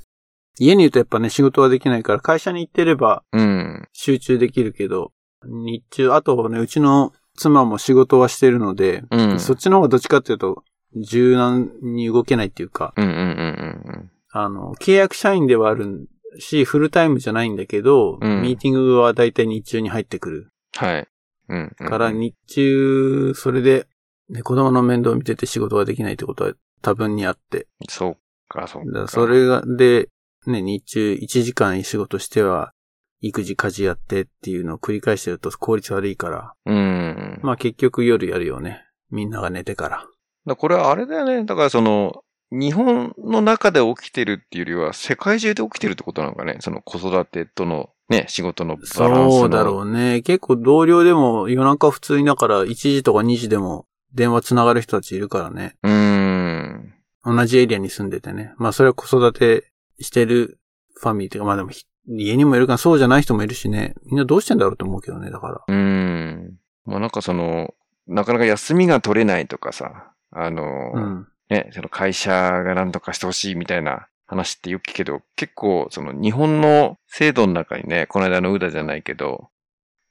[0.59, 3.89] 家にいるとやっぱね、仕事はできないから、会社に行ってればうん。
[3.93, 5.13] 集中できるけど、
[5.45, 9.41] 日中、あとね、うちの妻も仕事はしてるので、うん。
[9.41, 10.63] そっちの方がどっちかっていうと、
[10.97, 20.49] 柔軟に動けないっていうか、うんうんうんうんあの、契約社員ではあるし、フルタイムじゃないんだけど、うんミーティングはだいたい日中に入ってくる。
[20.77, 21.09] はい。
[21.49, 21.89] うん、うん。
[21.89, 23.87] から、日中、それで、
[24.29, 27.69] ね、子供の面倒を見てて仕事ができないってことは多分にあって。
[27.89, 28.17] そう
[28.49, 28.87] か、そうか。
[28.87, 30.09] だからそれが、で、
[30.51, 32.73] ね、日中1時間仕事しては、
[33.21, 36.55] 育児家事やってっていうのを繰り返してると効率悪いから。
[36.67, 37.41] うん。
[37.43, 38.83] まあ結局夜やるよね。
[39.11, 40.07] みんなが寝てから。
[40.47, 41.45] だこれはあれだよね。
[41.45, 46.59] だからその、日本の中で起きてるっていうよりは、世界中で起きてるってことなのかね。
[46.61, 49.31] その子育てとのね、仕事のバランスの。
[49.31, 50.21] そうだろうね。
[50.23, 55.77] 結構同僚でも夜中普通にだから1時とか2時でも電話つながる人たちいるからね。
[55.83, 55.89] う。
[55.89, 56.95] うん。
[57.25, 58.53] 同じエリアに住んでてね。
[58.59, 60.59] まあそれは子育てしてる
[60.95, 63.95] ファミリーというか、まあでもひ家にもいるからそうじゃない人もいるしね。
[64.05, 65.65] みんなどうしてんだろうと思うけどね、だから。
[65.67, 66.59] うん。
[66.85, 67.75] まあなんかその、
[68.07, 71.29] なかなか休みが取れないとかさ、あの、うん。
[71.51, 79.51] ね、その会社が何とかしてほしいみたいな話ってよく聞くけど、結構その日本の制度の中にね、この間の歌じゃないけど、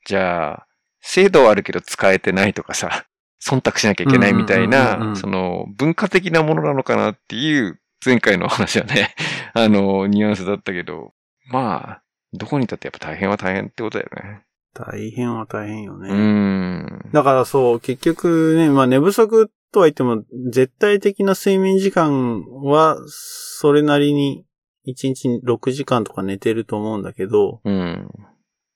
[0.05, 0.67] じゃあ、
[1.01, 3.05] 制度はあるけど使えてないとかさ、
[3.43, 9.13] 忖度しなきゃいけないみたいなその文化的なものなのかなっていう前回の話はね、
[9.53, 11.13] あの、ニュアンスだったけど、
[11.49, 14.43] まあ、どこにいたってやっぱ大変は大変ってことだよね。
[14.73, 16.09] 大変は大変よね。
[16.09, 17.09] うーん。
[17.13, 24.45] だからそう、結局ね、まあ寝不足とは言っても、絶対的な睡眠時間は、それなりに、
[24.87, 28.09] 1日6時間とか寝てると思うんだけど、うん。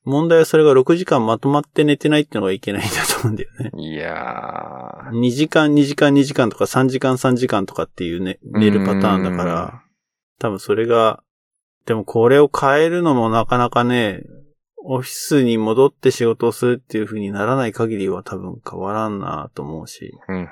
[0.06, 3.72] 問題はそれが6時間まとまって寝てないっていうのがいけないんだと思うんだよね。
[3.76, 5.20] いやー。
[5.20, 9.84] 2時間、2時間、2時間とか3時間、3時間とかっていうね、寝るパターンだから、
[10.40, 11.24] 多分それが、
[11.86, 14.24] でもこれを変えるのもなかなかね、
[14.84, 20.14] オフィスに戻って仕事をするっていう風にならない限りは多分変わらんなと思うし。
[20.28, 20.48] うんうんうん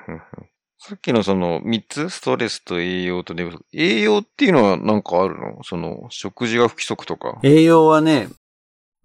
[0.78, 3.64] さっきのその3つ、ストレスと栄養と寝不足。
[3.72, 5.62] 栄養っていうのはなんかあるの？
[5.62, 7.38] その、食事が不規則とか。
[7.42, 8.28] 栄養はね、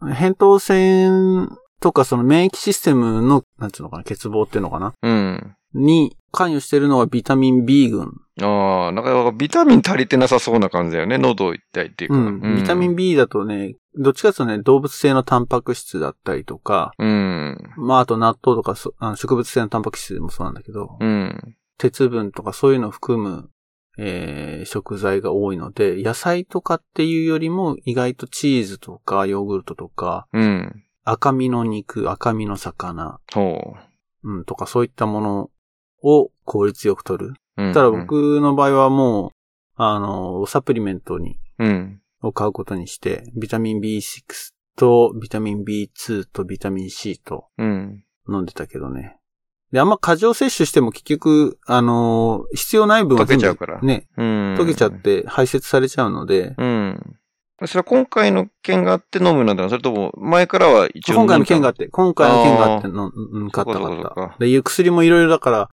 [0.02, 4.94] 扁桃腺とかその免疫システムの、なんつうのかな、欠乏っていうのかな？
[5.02, 5.56] うん。
[5.74, 8.14] に関与してるのはビタミン B 群。
[8.42, 11.18] ああ、なんかビタミン足りてなさそうな感じだよね。
[11.18, 12.18] 喉痛いっていうか。
[12.18, 12.56] うん。
[12.56, 17.58] ビタミン B だとね、どっちかというとね、動物性のタンパク質だったりとか、うん。
[17.78, 21.56] まああと納豆とかそあの植物性のタンパク質でもそうなんだけど、うん。
[21.78, 23.50] 鉄分とかそういうのを含む、
[23.98, 30.84] えー食材が多いので、野菜とかっていうよりも意外とチーズとかヨーグルトとか、うん。
[31.04, 33.74] 赤身の肉、赤身の魚、ほ
[34.24, 35.50] うん、とかそういったもの
[36.04, 37.34] を効率よく取る。
[37.58, 37.64] う。
[37.64, 39.32] うんただ、僕の場合はもう、
[39.76, 42.02] あの、サプリメントに、うん。
[42.24, 44.22] を買うことにして、ビタミン B6
[44.76, 48.04] とビタミン B2 とビタミン C とうん。
[48.30, 49.18] 飲んでたけどね。
[49.72, 54.26] で、あんま過剰摂取しても結局、あのー必要ない分は全部溶けちゃうからね、うん。
[54.56, 57.18] 溶けちゃって排泄されちゃうので、うん。
[57.66, 64.38] それは今回の件があって飲むなんだそれとも前からは一応今回の件があって、今回の件があってあの、うん、買ったかった。
[64.40, 65.70] で、いう薬もいろいろだから、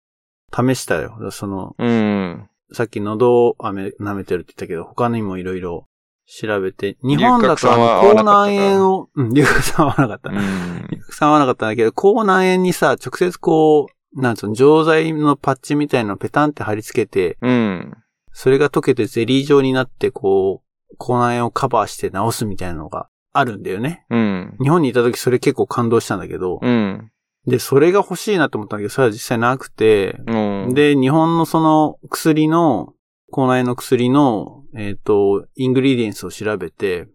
[0.55, 1.31] 試したよ。
[1.31, 2.49] その、うん。
[2.71, 5.87] さっき喉を舐めてるって言ったけど、他にもいろいろ
[6.25, 10.29] 調べて、日本だとあの、口内炎を、うん、 龍角散は合わなかった。
[10.31, 10.87] うん。
[10.89, 17.93] 龍角散は合わなかったんだけど、口内炎にさ、直接こう、なんつうの、錠剤のパッチみたいなのをペタンって貼り付けて、うん。
[18.31, 24.05] それが溶けてゼリー状になって、こう、口内炎をカバーして治すみたいなのがあるんだよね。
[24.09, 24.55] うん。
[24.61, 27.11] 日本にいた時それ結構感動したんだけど、うん。
[27.47, 32.93] で、それが欲しいなと思ったんだけど、それは実際なくて、うん。、で、日本のその薬の、
[33.31, 37.07] 口内の薬の、えっ、と、イングリディエンスを調べて、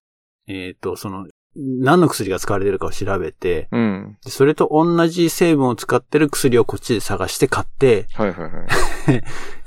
[0.47, 4.17] えっ、と、その、何の薬が使われてるかを調べて、うん。
[4.25, 8.67] でそれと同じ成分を使ってる薬をこっちで探して買って、はいはいはい。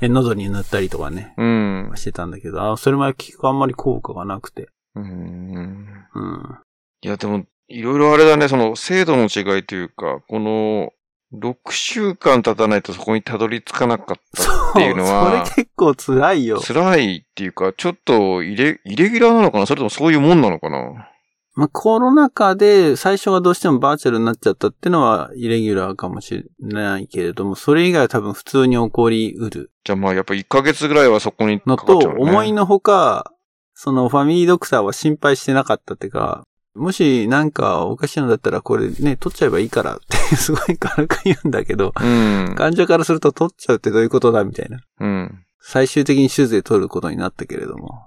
[0.00, 1.92] え喉に塗ったりとかね、うん。
[1.96, 4.68] してたんだけど、あそれも結局あんまり効果がなくて。
[4.94, 5.86] うん。
[6.14, 6.58] うん。
[7.02, 10.92] いや、でも、いろいろあれだね、その、精度の違いというか、この、
[11.32, 16.60] 6週間経たないとそこにたどり着かなかったっていうのは、それ結構辛いよ。
[16.60, 19.66] 辛いっていうか、ちょっとイレ、イレギュラーなのかな？
[19.66, 21.08] それともそういうもんなのかな？
[21.56, 32.30] まあ、コロナ禍で最初がどうしてもバーチャルになっちゃったっていうのはイレギュラーかもしれないけれども、それ以外は多分普通に起こりうるじゃあまあやっぱ1ヶ月ぐらいはそこにのと、かかっちゃう、ね。
[32.30, 33.32] 思いのほか、
[33.72, 36.44] そのファミリードクターは心配してなかったっていうか、
[36.74, 42.54] もしなんかおかしいのだったらこれね、取っちゃえばいいからって すごい軽く言うんだけど、うん。
[42.56, 44.80] 患者からすると取っちゃうってどういうことだみたいな。
[45.00, 45.44] うん。
[45.60, 48.02] 最終的に手術で取ることになったけれども。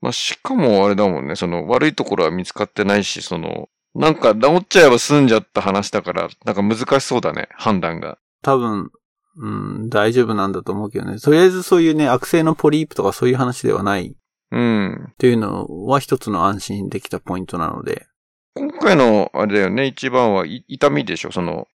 [0.00, 8.18] まあしかもあれだもんね、その悪いところは見つかってないし、その、なんか治っちゃえば済んじゃった話だから、なんか難しそうだね、判断が。
[8.42, 8.90] 多分、
[9.36, 11.18] うん、大丈夫なんだと思うけどね。
[11.18, 14.16] とりあえずそういうね、悪性のポリープとかそういう話ではない
[14.50, 15.08] うん。
[15.12, 18.06] っていうのは一つの安心できたポイントなので。
[18.54, 21.68] 今回の、あれだよね、一番はい痛みでしょ、その、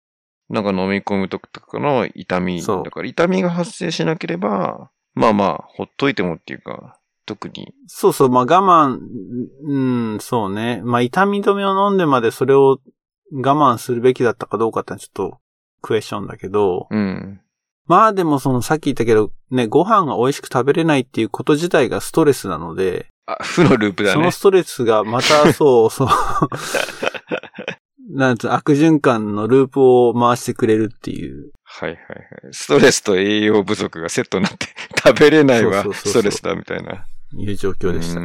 [0.49, 2.61] なんか飲み込むとかの痛み。
[2.61, 7.73] そうだから痛みが発生しなければ、まあまあ、ほっといてもっていうか、特に。
[7.87, 8.99] そうそう、まあ我慢、
[9.63, 10.81] うん、そうね。
[10.83, 12.79] まあ痛み止めを飲んでまでそれを
[13.31, 15.39] 我慢するべきだったかどうかってちょっと
[15.81, 17.41] クエスチョンだけど、うん。
[17.87, 24.31] まあでもそのさっき言ったけど、ね、ご飯が美味しく食べれないっていうこと自体がストレスなので、あ、負のループだねその。
[24.31, 26.07] ストレスがまたそう、そう、
[28.09, 31.51] なんつう、悪循環のループを回してくれるっていう。
[31.63, 32.51] はいはいはい。
[32.51, 34.67] ストレスと栄養不足がセットになって、
[35.03, 37.05] 食べれないわそうそうそうそうストレスだみたいな。
[37.37, 38.21] いう状況でした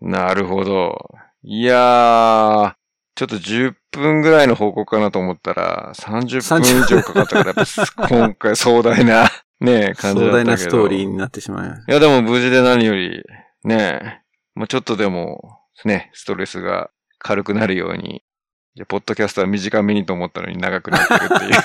[0.00, 0.96] なるほど。
[1.42, 2.72] いやー、
[3.20, 9.28] ちょっと10分ぐらいの報告かなと思ったら、30分以上かかったから、やっぱ今回壮大な、
[9.60, 10.30] ね、感じだったけど。
[10.30, 13.22] 壮大なストーリーになってしまいましいや、でも無事で何より、
[13.62, 14.22] ね、
[14.54, 18.24] もうちょっとでも、ね、ストレスが軽くなるように、
[18.74, 21.52] じゃあポッドキャストは短めにと思ったのに長くなってるっていう。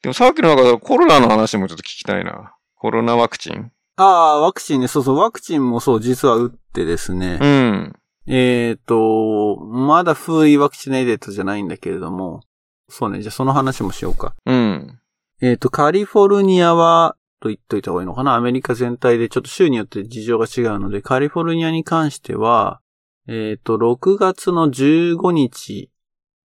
[0.00, 2.54] でもさっきのなんかコロナの話もちょっと聞きたいな。
[2.76, 3.70] コロナワクチン？
[3.96, 4.04] た。
[4.04, 7.38] ああ、ワクチンね、そうそう、ワクチンもそう、実は打ってですね。
[7.38, 7.99] うん。
[8.26, 12.42] えっ、と、まだフーリーワクチネイデットじゃないんだけれども、
[12.88, 14.34] そうね、じゃあその話もしようか。
[14.46, 14.98] うん。
[15.40, 18.34] えっ、と、カリフォルニアは、と言っといた方がいいのかな？
[18.34, 22.80] アメリカ全体でちょっと州によって事情が違うので、カリフォルニアに関しては、
[23.26, 25.90] えっ、と、6月の15日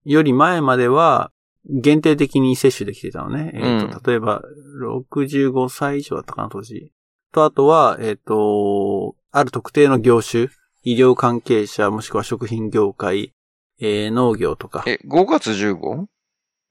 [0.06, 1.32] より前までは、
[1.68, 3.52] 限定的に接種できてたのね。
[3.56, 4.44] えっ、うんと、例えば、
[4.82, 6.92] 65歳以上だったかな、当時。
[7.34, 10.48] と、あとは、えっ、と、ある特定の業種、
[10.86, 13.34] 医療関係者、もしくは食品業界、
[13.82, 14.84] えー農業とか。
[14.86, 16.06] え、5月 15?6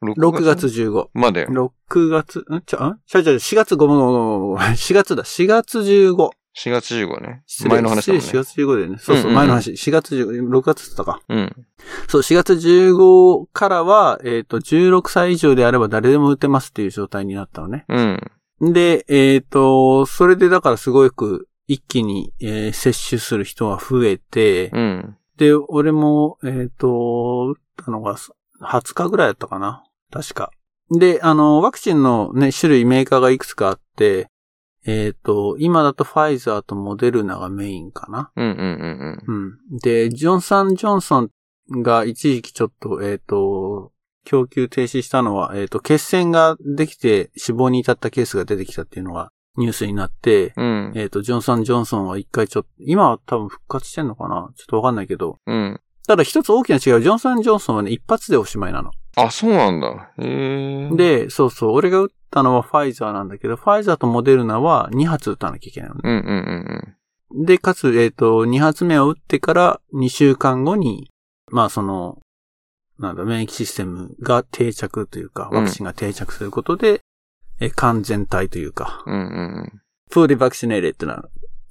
[0.03, 1.09] 6月？15。
[1.15, 2.63] まで？6月、ん？
[2.65, 4.73] ちゃ、んちゃうちゃう、4月ごめんごめんごめんごめん。
[4.75, 5.25] 4月だ。
[5.25, 6.15] 4月15。
[6.57, 7.43] 4月15ね。
[7.69, 8.29] 前の話だもんね。
[8.29, 8.99] 4月15でね。
[9.01, 9.73] そうそう、前の話。
[9.73, 11.21] 4月15、6月だったか。
[11.29, 11.67] うん。
[12.07, 17.85] そう、4月15からは、えっ、と、16歳以上であれば誰でも打てますっていう状態になったのね。
[18.61, 18.73] うん。
[18.73, 25.17] で、えっ、と、それでだからすごく一気に、えー接種する人が増えて、うん。
[25.37, 28.17] で、俺も、えっ、と、打ったのが
[28.61, 29.83] 20日ぐらいだったかな？
[30.13, 30.51] 確か。
[30.91, 34.29] で、あの、ワクチンのね、種類メーカーがいくつかあって、
[34.87, 38.31] えっ、と、今だとファイザーとモデルナがメインかな？
[38.37, 39.35] うんうんうん
[39.73, 39.79] うん。
[39.79, 41.31] で、ジョンサン・ジョンソン
[41.83, 43.93] が一時期ちょっと、えっ、と、
[44.25, 50.65] 供給停止したのは、えっ、と、血栓ができて死亡に至ったケースが出てきたっていうのがニュースになって、うん。
[50.65, 50.99] うん。
[50.99, 54.51] えっ、と、ジョンサン・ジョンソンは一回ちょっと、今は多分復活してんのかな？
[54.57, 55.39] ちょっとわかんないけど。
[55.47, 55.81] うん。
[56.07, 58.91] ただ一つ大きな違いは、ジョンサン・ジョンソンはね、一発でおしまいなの。
[59.17, 60.13] あ、そうなんだ。
[60.19, 66.01] へえ。、で、そうそう、俺が打ったのはファイザーなんだけど、ファイザーとモデルナは2発打たなきゃいけないのね。
[66.05, 71.11] うんうんうんで、かつ、えっ、と、2発目を打ってから2週間後に、
[71.51, 72.19] まあその、
[72.99, 77.01] なんだ、免疫システムが定着というか、うんワクチンが定着することで、
[77.65, 81.25] え完全体というか、うんうんフーリバクシネーレってな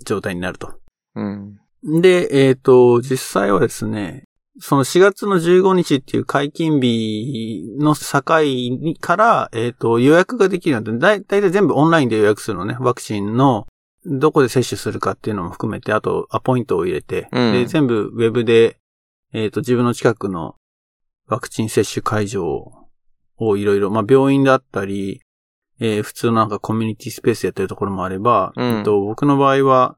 [0.04, 0.74] 状態になると。
[1.16, 1.60] うん。
[1.84, 2.02] うん。
[2.02, 4.26] で、えっ、と、実際はですね、
[4.60, 12.76] その4月の15日っていう解禁日の境にから、えっ、と、予約ができるので、だいだいたい全部オンラインで予約するのね。
[12.80, 13.68] ワクチンの、
[14.06, 18.78] どこで接種するかっていうのも含めて、あと、アポイントを入れて、うんで、全部ウェブで、
[19.32, 20.56] えっ、と、自分の近くの
[21.28, 22.74] ワクチン接種会場
[23.38, 25.22] をいろいろ、まあ、病院だったり、
[25.80, 29.98] えー普通のなんかコミュニティスペースやってるところもあれば、うんえっと、僕の場合は、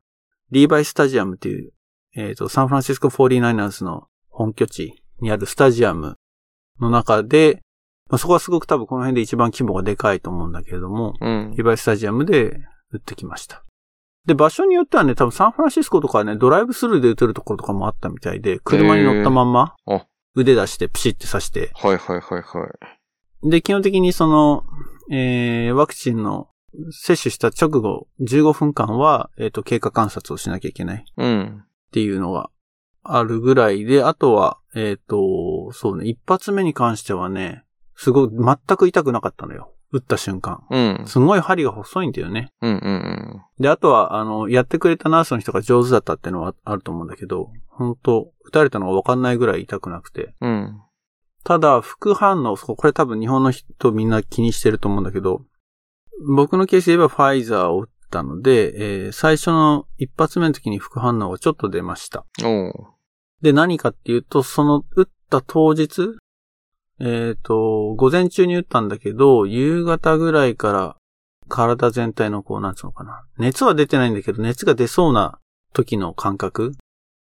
[0.51, 1.71] リーバイスタジアムっていう、
[2.15, 6.17] えっ、と、サンフランシスコ 49ers の本拠地にあるスタジアム
[6.79, 7.61] の中で、
[8.09, 11.61] まあ、そこはすごく多分この辺で一番規模がでかいと思うんだけれども、うんリ。
[11.61, 12.59] ーバイスタジアムで
[12.91, 13.63] 打ってきました。
[14.25, 19.75] で、場所によってはね、多分サンフランシスコとかはね、ドライブスルーで打てるところとかもあったみたいで、車に乗ったまんま
[20.35, 22.67] 腕出してプシって刺して、はいはいはいは
[23.43, 23.49] い。
[23.49, 24.63] で、基本的にその、
[25.09, 26.49] えー、ワクチンの
[26.91, 31.63] 接種した直後15分間は、えっ、と、経過観察をしなきゃいけないっうん。
[31.91, 32.49] ていうのが
[33.03, 37.63] あるぐらいで、あとは、えっ、と、そうね、一発目に関してはね、
[37.95, 39.71] すごい、全く痛くなかったのよ。
[39.91, 40.63] 打った瞬間。
[40.69, 41.03] うん。
[41.05, 42.49] すごい針が細いんだよね。
[42.61, 50.33] うんうんで、あとは、あの、やってくれたナースの人が上手だったっていうのはあると思うんだけど、本当打たれたのがわかんないぐらい痛くなくて。
[50.41, 50.81] うん。
[51.45, 51.45] うん。
[51.45, 55.43] ただ、副反応、これ多分日本の人みんな気にしてると思うんだけど、
[56.27, 62.25] 僕のケースで言えばファイザーを打ったので、えー最初の一発目の時に副反応がちょっと出ました。
[63.41, 66.15] で、何かっていうと、その打った当日、
[66.99, 70.97] えっ、と、午前中に打ったんだけど、夕方ぐらいから
[71.49, 73.25] 体全体のこう、なんつうのかな。
[73.37, 75.39] 熱は出てないんだけど、熱が出そうな
[75.73, 76.73] 時の感覚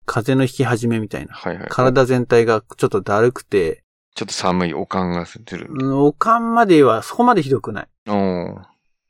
[0.05, 1.33] 風邪の引き始めみたいな。
[1.33, 1.67] はいはい。
[1.69, 3.83] 体全体がちょっとだるくて、
[4.15, 5.67] ちょっと寒いおかんがする。
[5.69, 7.87] うんおかんまではそこまでひどくない。
[8.07, 8.61] おう。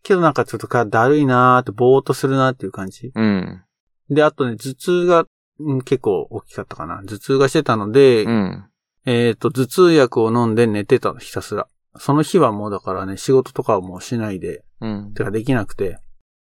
[0.04, 3.12] けどなんかちょっとかだるいなーって、ぼーっとするなーっていう感じ。
[3.14, 3.64] うん。
[4.10, 5.26] で、あとね、頭痛が、
[5.60, 7.04] うん結構大きかったかな。
[7.06, 8.66] 頭痛がしてたので、うん。
[9.06, 11.68] えっ、と、頭痛薬を飲んで寝てたの、ひたすら。
[11.98, 15.14] その日はもうだからね、仕事とかはもうしないで、うん。
[15.14, 16.00] てかできなくて、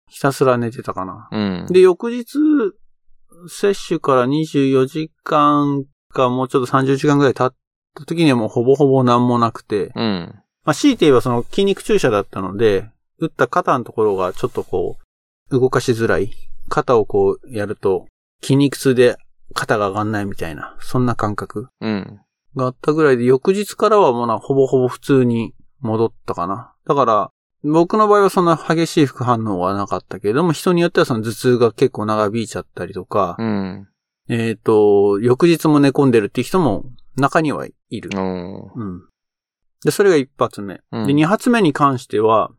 [0.10, 1.28] ひたすら寝てたかな。
[1.32, 1.68] うん。
[1.72, 2.26] で、翌日、
[3.47, 7.56] 接種から24時間かもうちょっと30時間ぐらい経っ
[7.96, 10.34] た時にはもうほぼほぼ何もなくて、うん。
[10.66, 14.98] まあ、強いて言えばその筋肉注射だったので、打った肩のところがちょっとこ
[15.52, 16.32] う、動かしづらい。
[16.70, 18.06] 肩をこうやると、
[18.42, 19.18] 筋肉痛で
[19.54, 22.20] 肩が上がんないみたいな、そんな感覚うん。
[22.56, 26.74] があったぐらいで、翌日からはもうな、ほぼほぼ普通に戻ったかな。
[26.88, 27.32] だから、
[27.64, 33.88] 僕の場合はそんな激しい副反応はなかったけれども、人によってはその頭痛が結構長引いちゃったりとか、うん。
[34.30, 36.86] えっ、と、翌日も寝込んでるっていう人も
[37.20, 38.10] 中にはいる。
[38.16, 38.72] おう。
[38.76, 39.02] うん。
[39.84, 40.82] で、それが一発目。
[40.92, 42.52] うんで、二発目に関しては、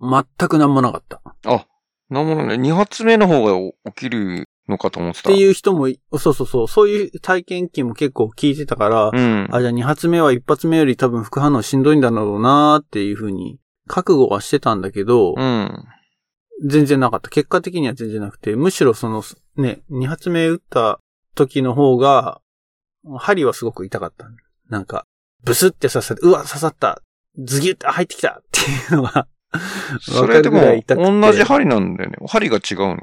[0.00, 1.16] 全く何もなかった。
[1.16, 1.66] っあ、
[2.08, 2.58] なるほどね。
[2.58, 3.52] 二発目の方が
[3.92, 5.28] 起きるのかと思ってた。。
[5.30, 9.48] ていうう人もい、そうそうそう、そういう体験記も結構聞いてたから、うん。
[9.50, 15.84] あ、じゃあ二発目は一発目より多分副反応しんどいんだろうなーっていうふうに、覚悟はしてたんだけど、うん。
[16.64, 17.30] 全然なかった。
[17.30, 19.22] 結果的には全然なくて、むしろその、
[19.56, 21.00] ね、二発目打った
[21.34, 22.40] 時の方が、
[23.18, 24.26] 針はすごく痛かった。
[24.68, 25.06] なんか、
[25.44, 27.02] ブスって刺さって、うわ、刺さった
[27.38, 29.26] ズギュって入ってきたっていうのが、
[30.00, 32.16] それでも同じ針なんだよね。
[32.28, 32.98] 針が違うの？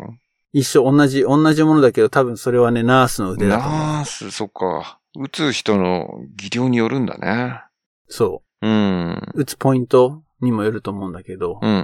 [0.53, 3.69] 一緒、同じ、同じものだけど、多分それはね、ナースの腕だと。
[3.69, 4.99] ナース、そっか。
[5.19, 7.61] 打つ人の技量によるんだね。
[8.07, 9.31] そうん。
[9.35, 9.41] う。
[9.41, 11.79] 打つポイントにもよると思うんだけど、うんうんう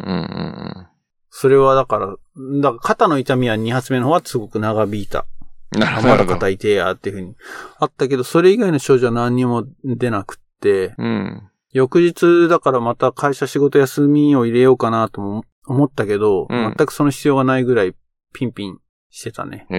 [0.80, 0.88] ん
[1.36, 5.26] それはだから、だから肩の痛みは二発目の方はすごく長引いた。
[5.74, 5.80] うん。
[5.82, 6.08] なるあほど。
[6.10, 7.36] まだ肩痛えやっていうふうに。
[7.80, 11.50] あったけど、それ以外の症状は何にも出なくって、うん。
[11.72, 17.96] 翌日だからまた会社仕事休みを入れようかなとも思ったけど、うん全くその必要がないぐらい
[18.34, 18.78] ピンピン
[19.10, 19.66] してたね。
[19.70, 19.76] へ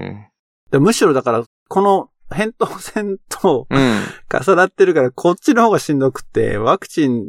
[0.00, 0.30] え。
[0.70, 4.00] でむしろだから、この扁桃腺とうん。
[4.30, 7.24] 重なってるから、こっちの方がしんどくて、ワクチン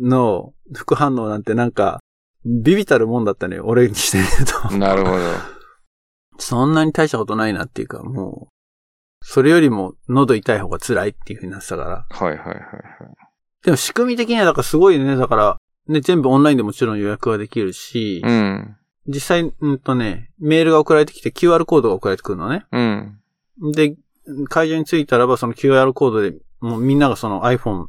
[0.00, 2.00] の副反応なんてなんか、
[2.44, 4.30] ビビたるもんだったね、俺にしてみる
[4.70, 4.76] と。
[4.78, 5.53] なるほど。
[6.38, 8.54] そんなに大したことないなっていうか、もう、
[9.24, 12.06] それよりも喉痛い方が辛いっていう風になってたから。
[12.10, 12.60] はいはいはいはい。
[13.64, 15.56] でも仕組み的にはだからすごいね、だから、
[15.88, 18.76] ね、全部オンラインでもちろん予約ができるし、うん。
[19.06, 22.66] 実際、うんとね、メールが送られてきて QR コードが送られてくるのね。
[22.72, 23.72] うん。
[23.72, 23.96] で、
[24.48, 27.86] 会場に着いたらばその QR コードで、もうみんながその iPhone、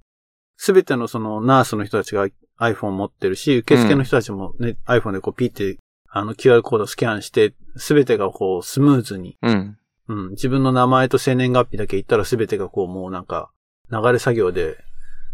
[0.58, 2.28] すべてのそのナースの人たちが
[2.60, 5.78] iPhone 持ってるし、受付の人たちもね、iPhone でこうピッて、
[6.10, 9.78] あの QR コードをスキャンして、すべてがこうスムーズに、うん。
[10.08, 13.52] うん、自分の名前と生年月日だけ言ったらすべてがこうもうなんか、
[13.92, 14.78] 流れ作業で、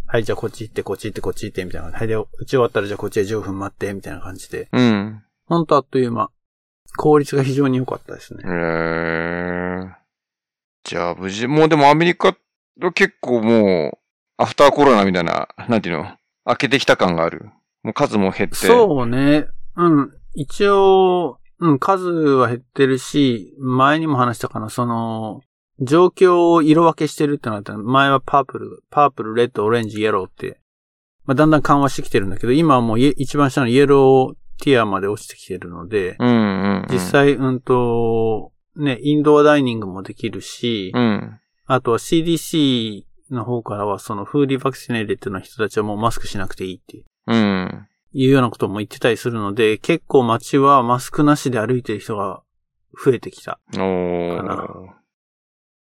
[0.07, 1.91] はい、じゃあこっち行って、こっち行って、こっち行って、みたいな。
[1.91, 4.67] はい、で、打ち終わったらじゃあこっちで15分待って、みたいな感じで。
[4.71, 5.23] うん。
[5.45, 6.29] ほんとあっという間。
[6.97, 8.47] 効率が非常に良かったですねへ。
[8.47, 9.93] ー。
[10.83, 12.35] じゃあ無事、もうでもアメリカ
[12.81, 13.97] は結構もう、
[14.37, 16.05] アフターコロナみたいな、なんていうの、
[16.45, 17.49] 開けてきた感がある。
[17.83, 18.55] もう数も減って。
[18.55, 19.47] そうね。
[19.75, 20.11] うん。
[20.33, 25.41] 一応、うん、数は減ってるし、前にも話したかな、その、
[25.79, 30.59] 状況を色分けしてるってのがあったの前はパープル、パープル、レッド、オレンジ、イエローって、
[31.25, 36.87] まあ、だんだん緩和してきてるんだけど、今はもう一番下のイエローティアまで落ちてきてるので、うんうん、うん。
[36.89, 36.99] 実。
[36.99, 41.39] 際、うんと、ね、インドアダイニングもできるし、うん。
[41.65, 47.87] あとは CDC の方からは、そのフーリーバクシネイレットの人たちはもうマスクしなくていいってうん。
[48.13, 52.41] いうようなことも言ってたりするので、結構街はマスクなしで歩いてる人が
[53.03, 53.59] 増えてきた。
[53.71, 54.67] かな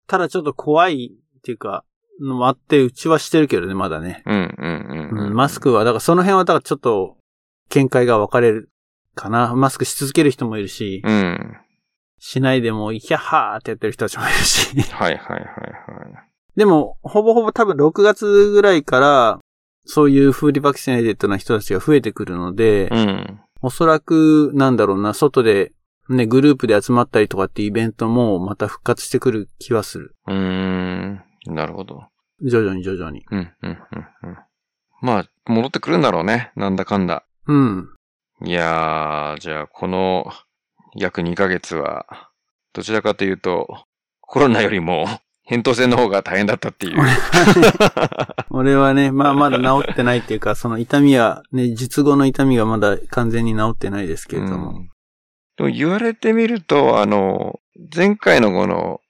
[0.07, 1.85] ただちょっと怖いっていうか、
[2.21, 4.23] のもあって、うちはしてるけどね、まだね。
[4.27, 5.27] うんうんうん。
[5.29, 7.17] うん、マスクは、だからその辺は、だからちょっと、
[7.71, 8.71] 見解が分かれる
[9.15, 9.55] かな。
[9.55, 11.57] マスクし続ける人もいるし、うん。
[12.19, 14.81] しないでも、イヒャッハーってやってる人たちもいるし。
[14.81, 15.49] はいはいはいはい。
[16.57, 19.39] でも、ほぼほぼ多分6月ぐらいから、
[19.89, 23.41] そういう fully vaccinated な人たちが増えてくるので、うん。
[23.63, 25.73] おそらく、なんだろうな、外で、
[26.11, 30.15] ね、グループで集まったりとかってイベントもまた復活してくる気はする。
[30.27, 31.23] うーん。
[31.47, 32.05] なるほど。
[32.43, 33.25] 徐々に徐々に。
[33.31, 33.79] うんうんうん
[34.25, 34.37] うん。
[35.01, 36.53] まあ、戻ってくるんだろうね。
[36.55, 37.25] なんだかんだ。
[37.47, 37.89] うん。
[38.45, 40.31] いやー、じゃあこの
[40.95, 42.07] 約2ヶ月は、
[42.75, 43.85] どちらかというと、
[44.21, 45.07] コロナよりも、
[45.49, 46.99] 扁桃腺の方が大変だったっていう。
[48.51, 54.71] 俺はね、まあ まだ治ってないっていうか、その痛みは、ね、術後の痛みがまだ完全に治ってないですけれども。
[54.71, 54.91] うん
[55.59, 57.59] でも言われてみると、あの、
[57.93, 59.01] 前回のこの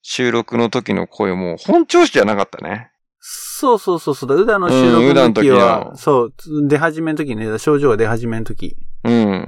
[0.00, 2.90] 収録の時の声も本調子じゃなかったね。
[3.18, 6.32] そうそうそうそう、ウダの収録の時の時は、のそう、
[6.66, 9.46] 出始めの時ね、症状が出始めの時うん。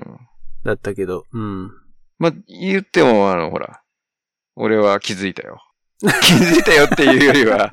[0.62, 1.70] だったけど、うん。
[2.18, 3.80] まあ、言っても、あの、ほら、
[4.54, 5.62] 俺は気づいたよ。
[6.22, 7.70] 気づいたよっていうよりは、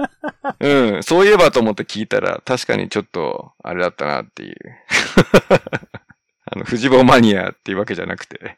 [0.60, 4.56] うん、そういえばと思って聞いたら、確かにちょっと、あれだったなっていう。
[6.52, 8.58] あの、藤坊マニアっていうわけじゃなくて、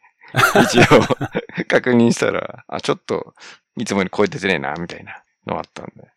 [0.63, 0.83] 一応、
[1.67, 3.33] 確認したら、あ、ちょっと、
[3.77, 6.11] いつもより超えててねえな、みたいなのあったんで。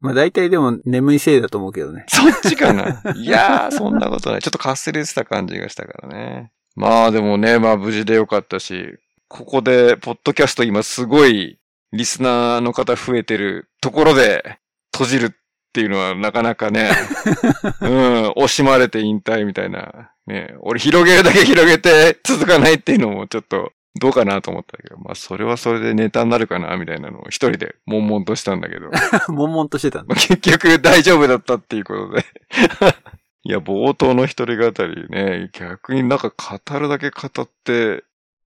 [0.00, 2.04] まあ大体でも眠いせいだと思うけどね。
[2.08, 4.42] そっちかないやー、そんなことない。
[4.42, 6.52] ちょっとかすれてた感じがしたからね。
[6.76, 8.96] まあでもね、まあ無事でよかったし、
[9.26, 11.58] ここで、ポッドキャスト今すごい、
[11.92, 14.58] リスナーの方増えてるところで、
[14.92, 15.30] 閉じるっ
[15.72, 16.90] ていうのはなかなかね、
[17.82, 20.12] うん、惜しまれて引退みたいな。
[20.26, 28.90] ね、俺広げるだけ広げて続かないっていうのもちょっと、どうかなと思ったけど、まあそれはそれでネタになるかな、みたいなのを一人で悶々としたんだけど。
[29.32, 30.14] 悶々としてたんだ。
[30.14, 32.24] まあ結局大丈夫だったっていうことで。
[33.44, 38.04] いや、冒頭の一人語りね、逆になんか語るだけ語って、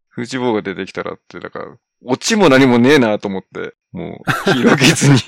[0.09, 1.67] 藤坊が出てきたらって、だから、
[2.05, 5.19] オチも何もねえなと思って、もう、広げずに。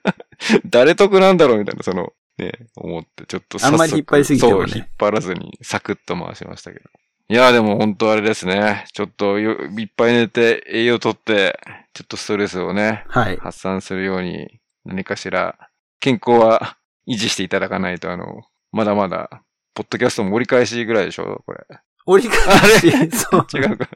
[0.66, 6.84] 誰得なんだろうみたいな、その、ね、思って、ちょっと早速あんまり引っ張りすぎてもねそう、引っ張らずに、サクッと回しましたけど。
[7.28, 8.84] いや、でも本当あれですね。
[8.92, 11.58] ちょっとよいっぱい寝て、栄養とって、
[11.94, 13.36] ちょっとストレスをね、はい。
[13.38, 15.56] 発散するように、何かしら、
[16.00, 16.76] 健康は
[17.08, 18.42] 維持していただかないと、あの、
[18.72, 19.42] まだまだ、
[19.74, 21.64] ポッドキャストも折り返しぐらいでしょこれ。
[22.06, 23.46] 折り返し、そう。
[23.54, 23.88] 違うか。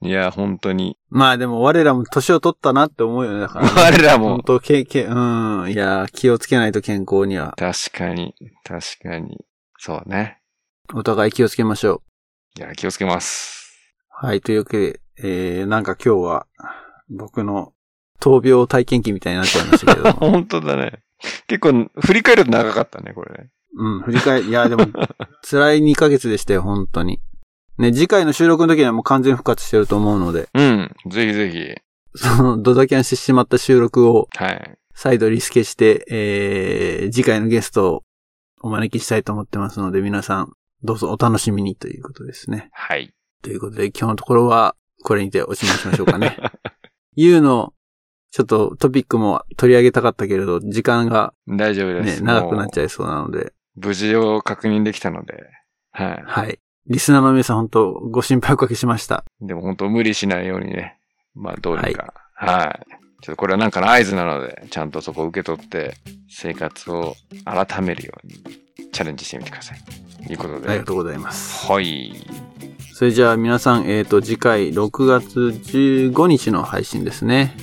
[0.00, 0.96] いや、本当に。
[1.10, 3.40] まあでも我らも年を取ったなって思うよね。
[3.40, 5.70] だから、 我らも本当け、け、うん。
[5.70, 7.54] いや、気をつけないと健康には。
[7.56, 8.34] 確かに、
[8.64, 9.44] 確かに。
[9.78, 10.40] そうね。
[10.94, 12.02] お互い気をつけましょ
[12.56, 12.60] う。
[12.60, 13.58] いや、気をつけます。
[14.08, 14.40] はい。
[14.40, 16.46] というわけで、えー、なんか今日は、
[17.10, 17.72] 僕の
[18.20, 20.12] 闘病体験記みたいになっちゃいましたけども。
[20.30, 21.02] 本当だね。
[21.48, 23.50] 結構、振り返ると長かったね、これね。
[23.76, 24.86] うん、振り返り、いや、でも、
[25.48, 27.20] 辛い2ヶ月でしたよ、本当に。
[27.78, 30.94] ね、次回の収録の時にはもう完全復活してると思うので、うん。
[31.06, 31.74] ぜひぜひ。
[32.16, 34.78] そのドタキャンしてしまった収録をはい。
[34.94, 38.02] 再度リスケして、えー、次回のゲストを
[38.60, 40.52] お招きしたいと思ってますので、皆さん、
[40.82, 42.70] どうぞお楽しみにということですね。
[42.72, 43.14] はい。
[43.42, 44.74] ということで、今日のところは、
[45.04, 46.36] これにておしまいしましょうかね。
[47.14, 47.74] ゆうの、
[48.32, 52.24] ちょっとトピックも取り上げたかったけれど、時間が大丈夫でね、す。
[52.24, 53.52] 長くなっゃちゃいそうなので、う。
[53.76, 55.44] 無事を確認できたので。
[55.92, 56.22] はい。
[56.26, 56.58] はい。
[56.88, 59.22] リスナーの皆さん本当ご心配おかけしました。
[59.42, 60.98] でも本当無理しないようにね。
[61.34, 62.14] まあどうにか。
[62.34, 62.86] はい。
[63.20, 65.96] ちょっとこれはなんかの合図なので、ちゃんとそこを受け取って、
[66.30, 67.14] 生活を
[67.44, 68.36] 改めるように
[68.90, 69.78] チャレンジしてみてください。
[70.26, 70.84] ということでありが。
[70.86, 71.70] とうございます。
[71.70, 72.14] はい。
[72.94, 77.54] それじゃあ皆さん、えっ、と、次回6月15日の配信ですね。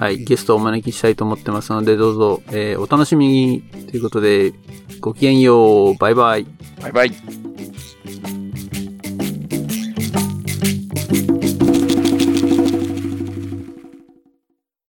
[0.00, 4.52] はい、ゲストをお招きしたいと思ってますので、どうぞ、えーお楽しみにということで、
[5.00, 5.94] ごきげんよう。
[5.96, 6.46] バイバイ。
[6.80, 7.12] バイバイ。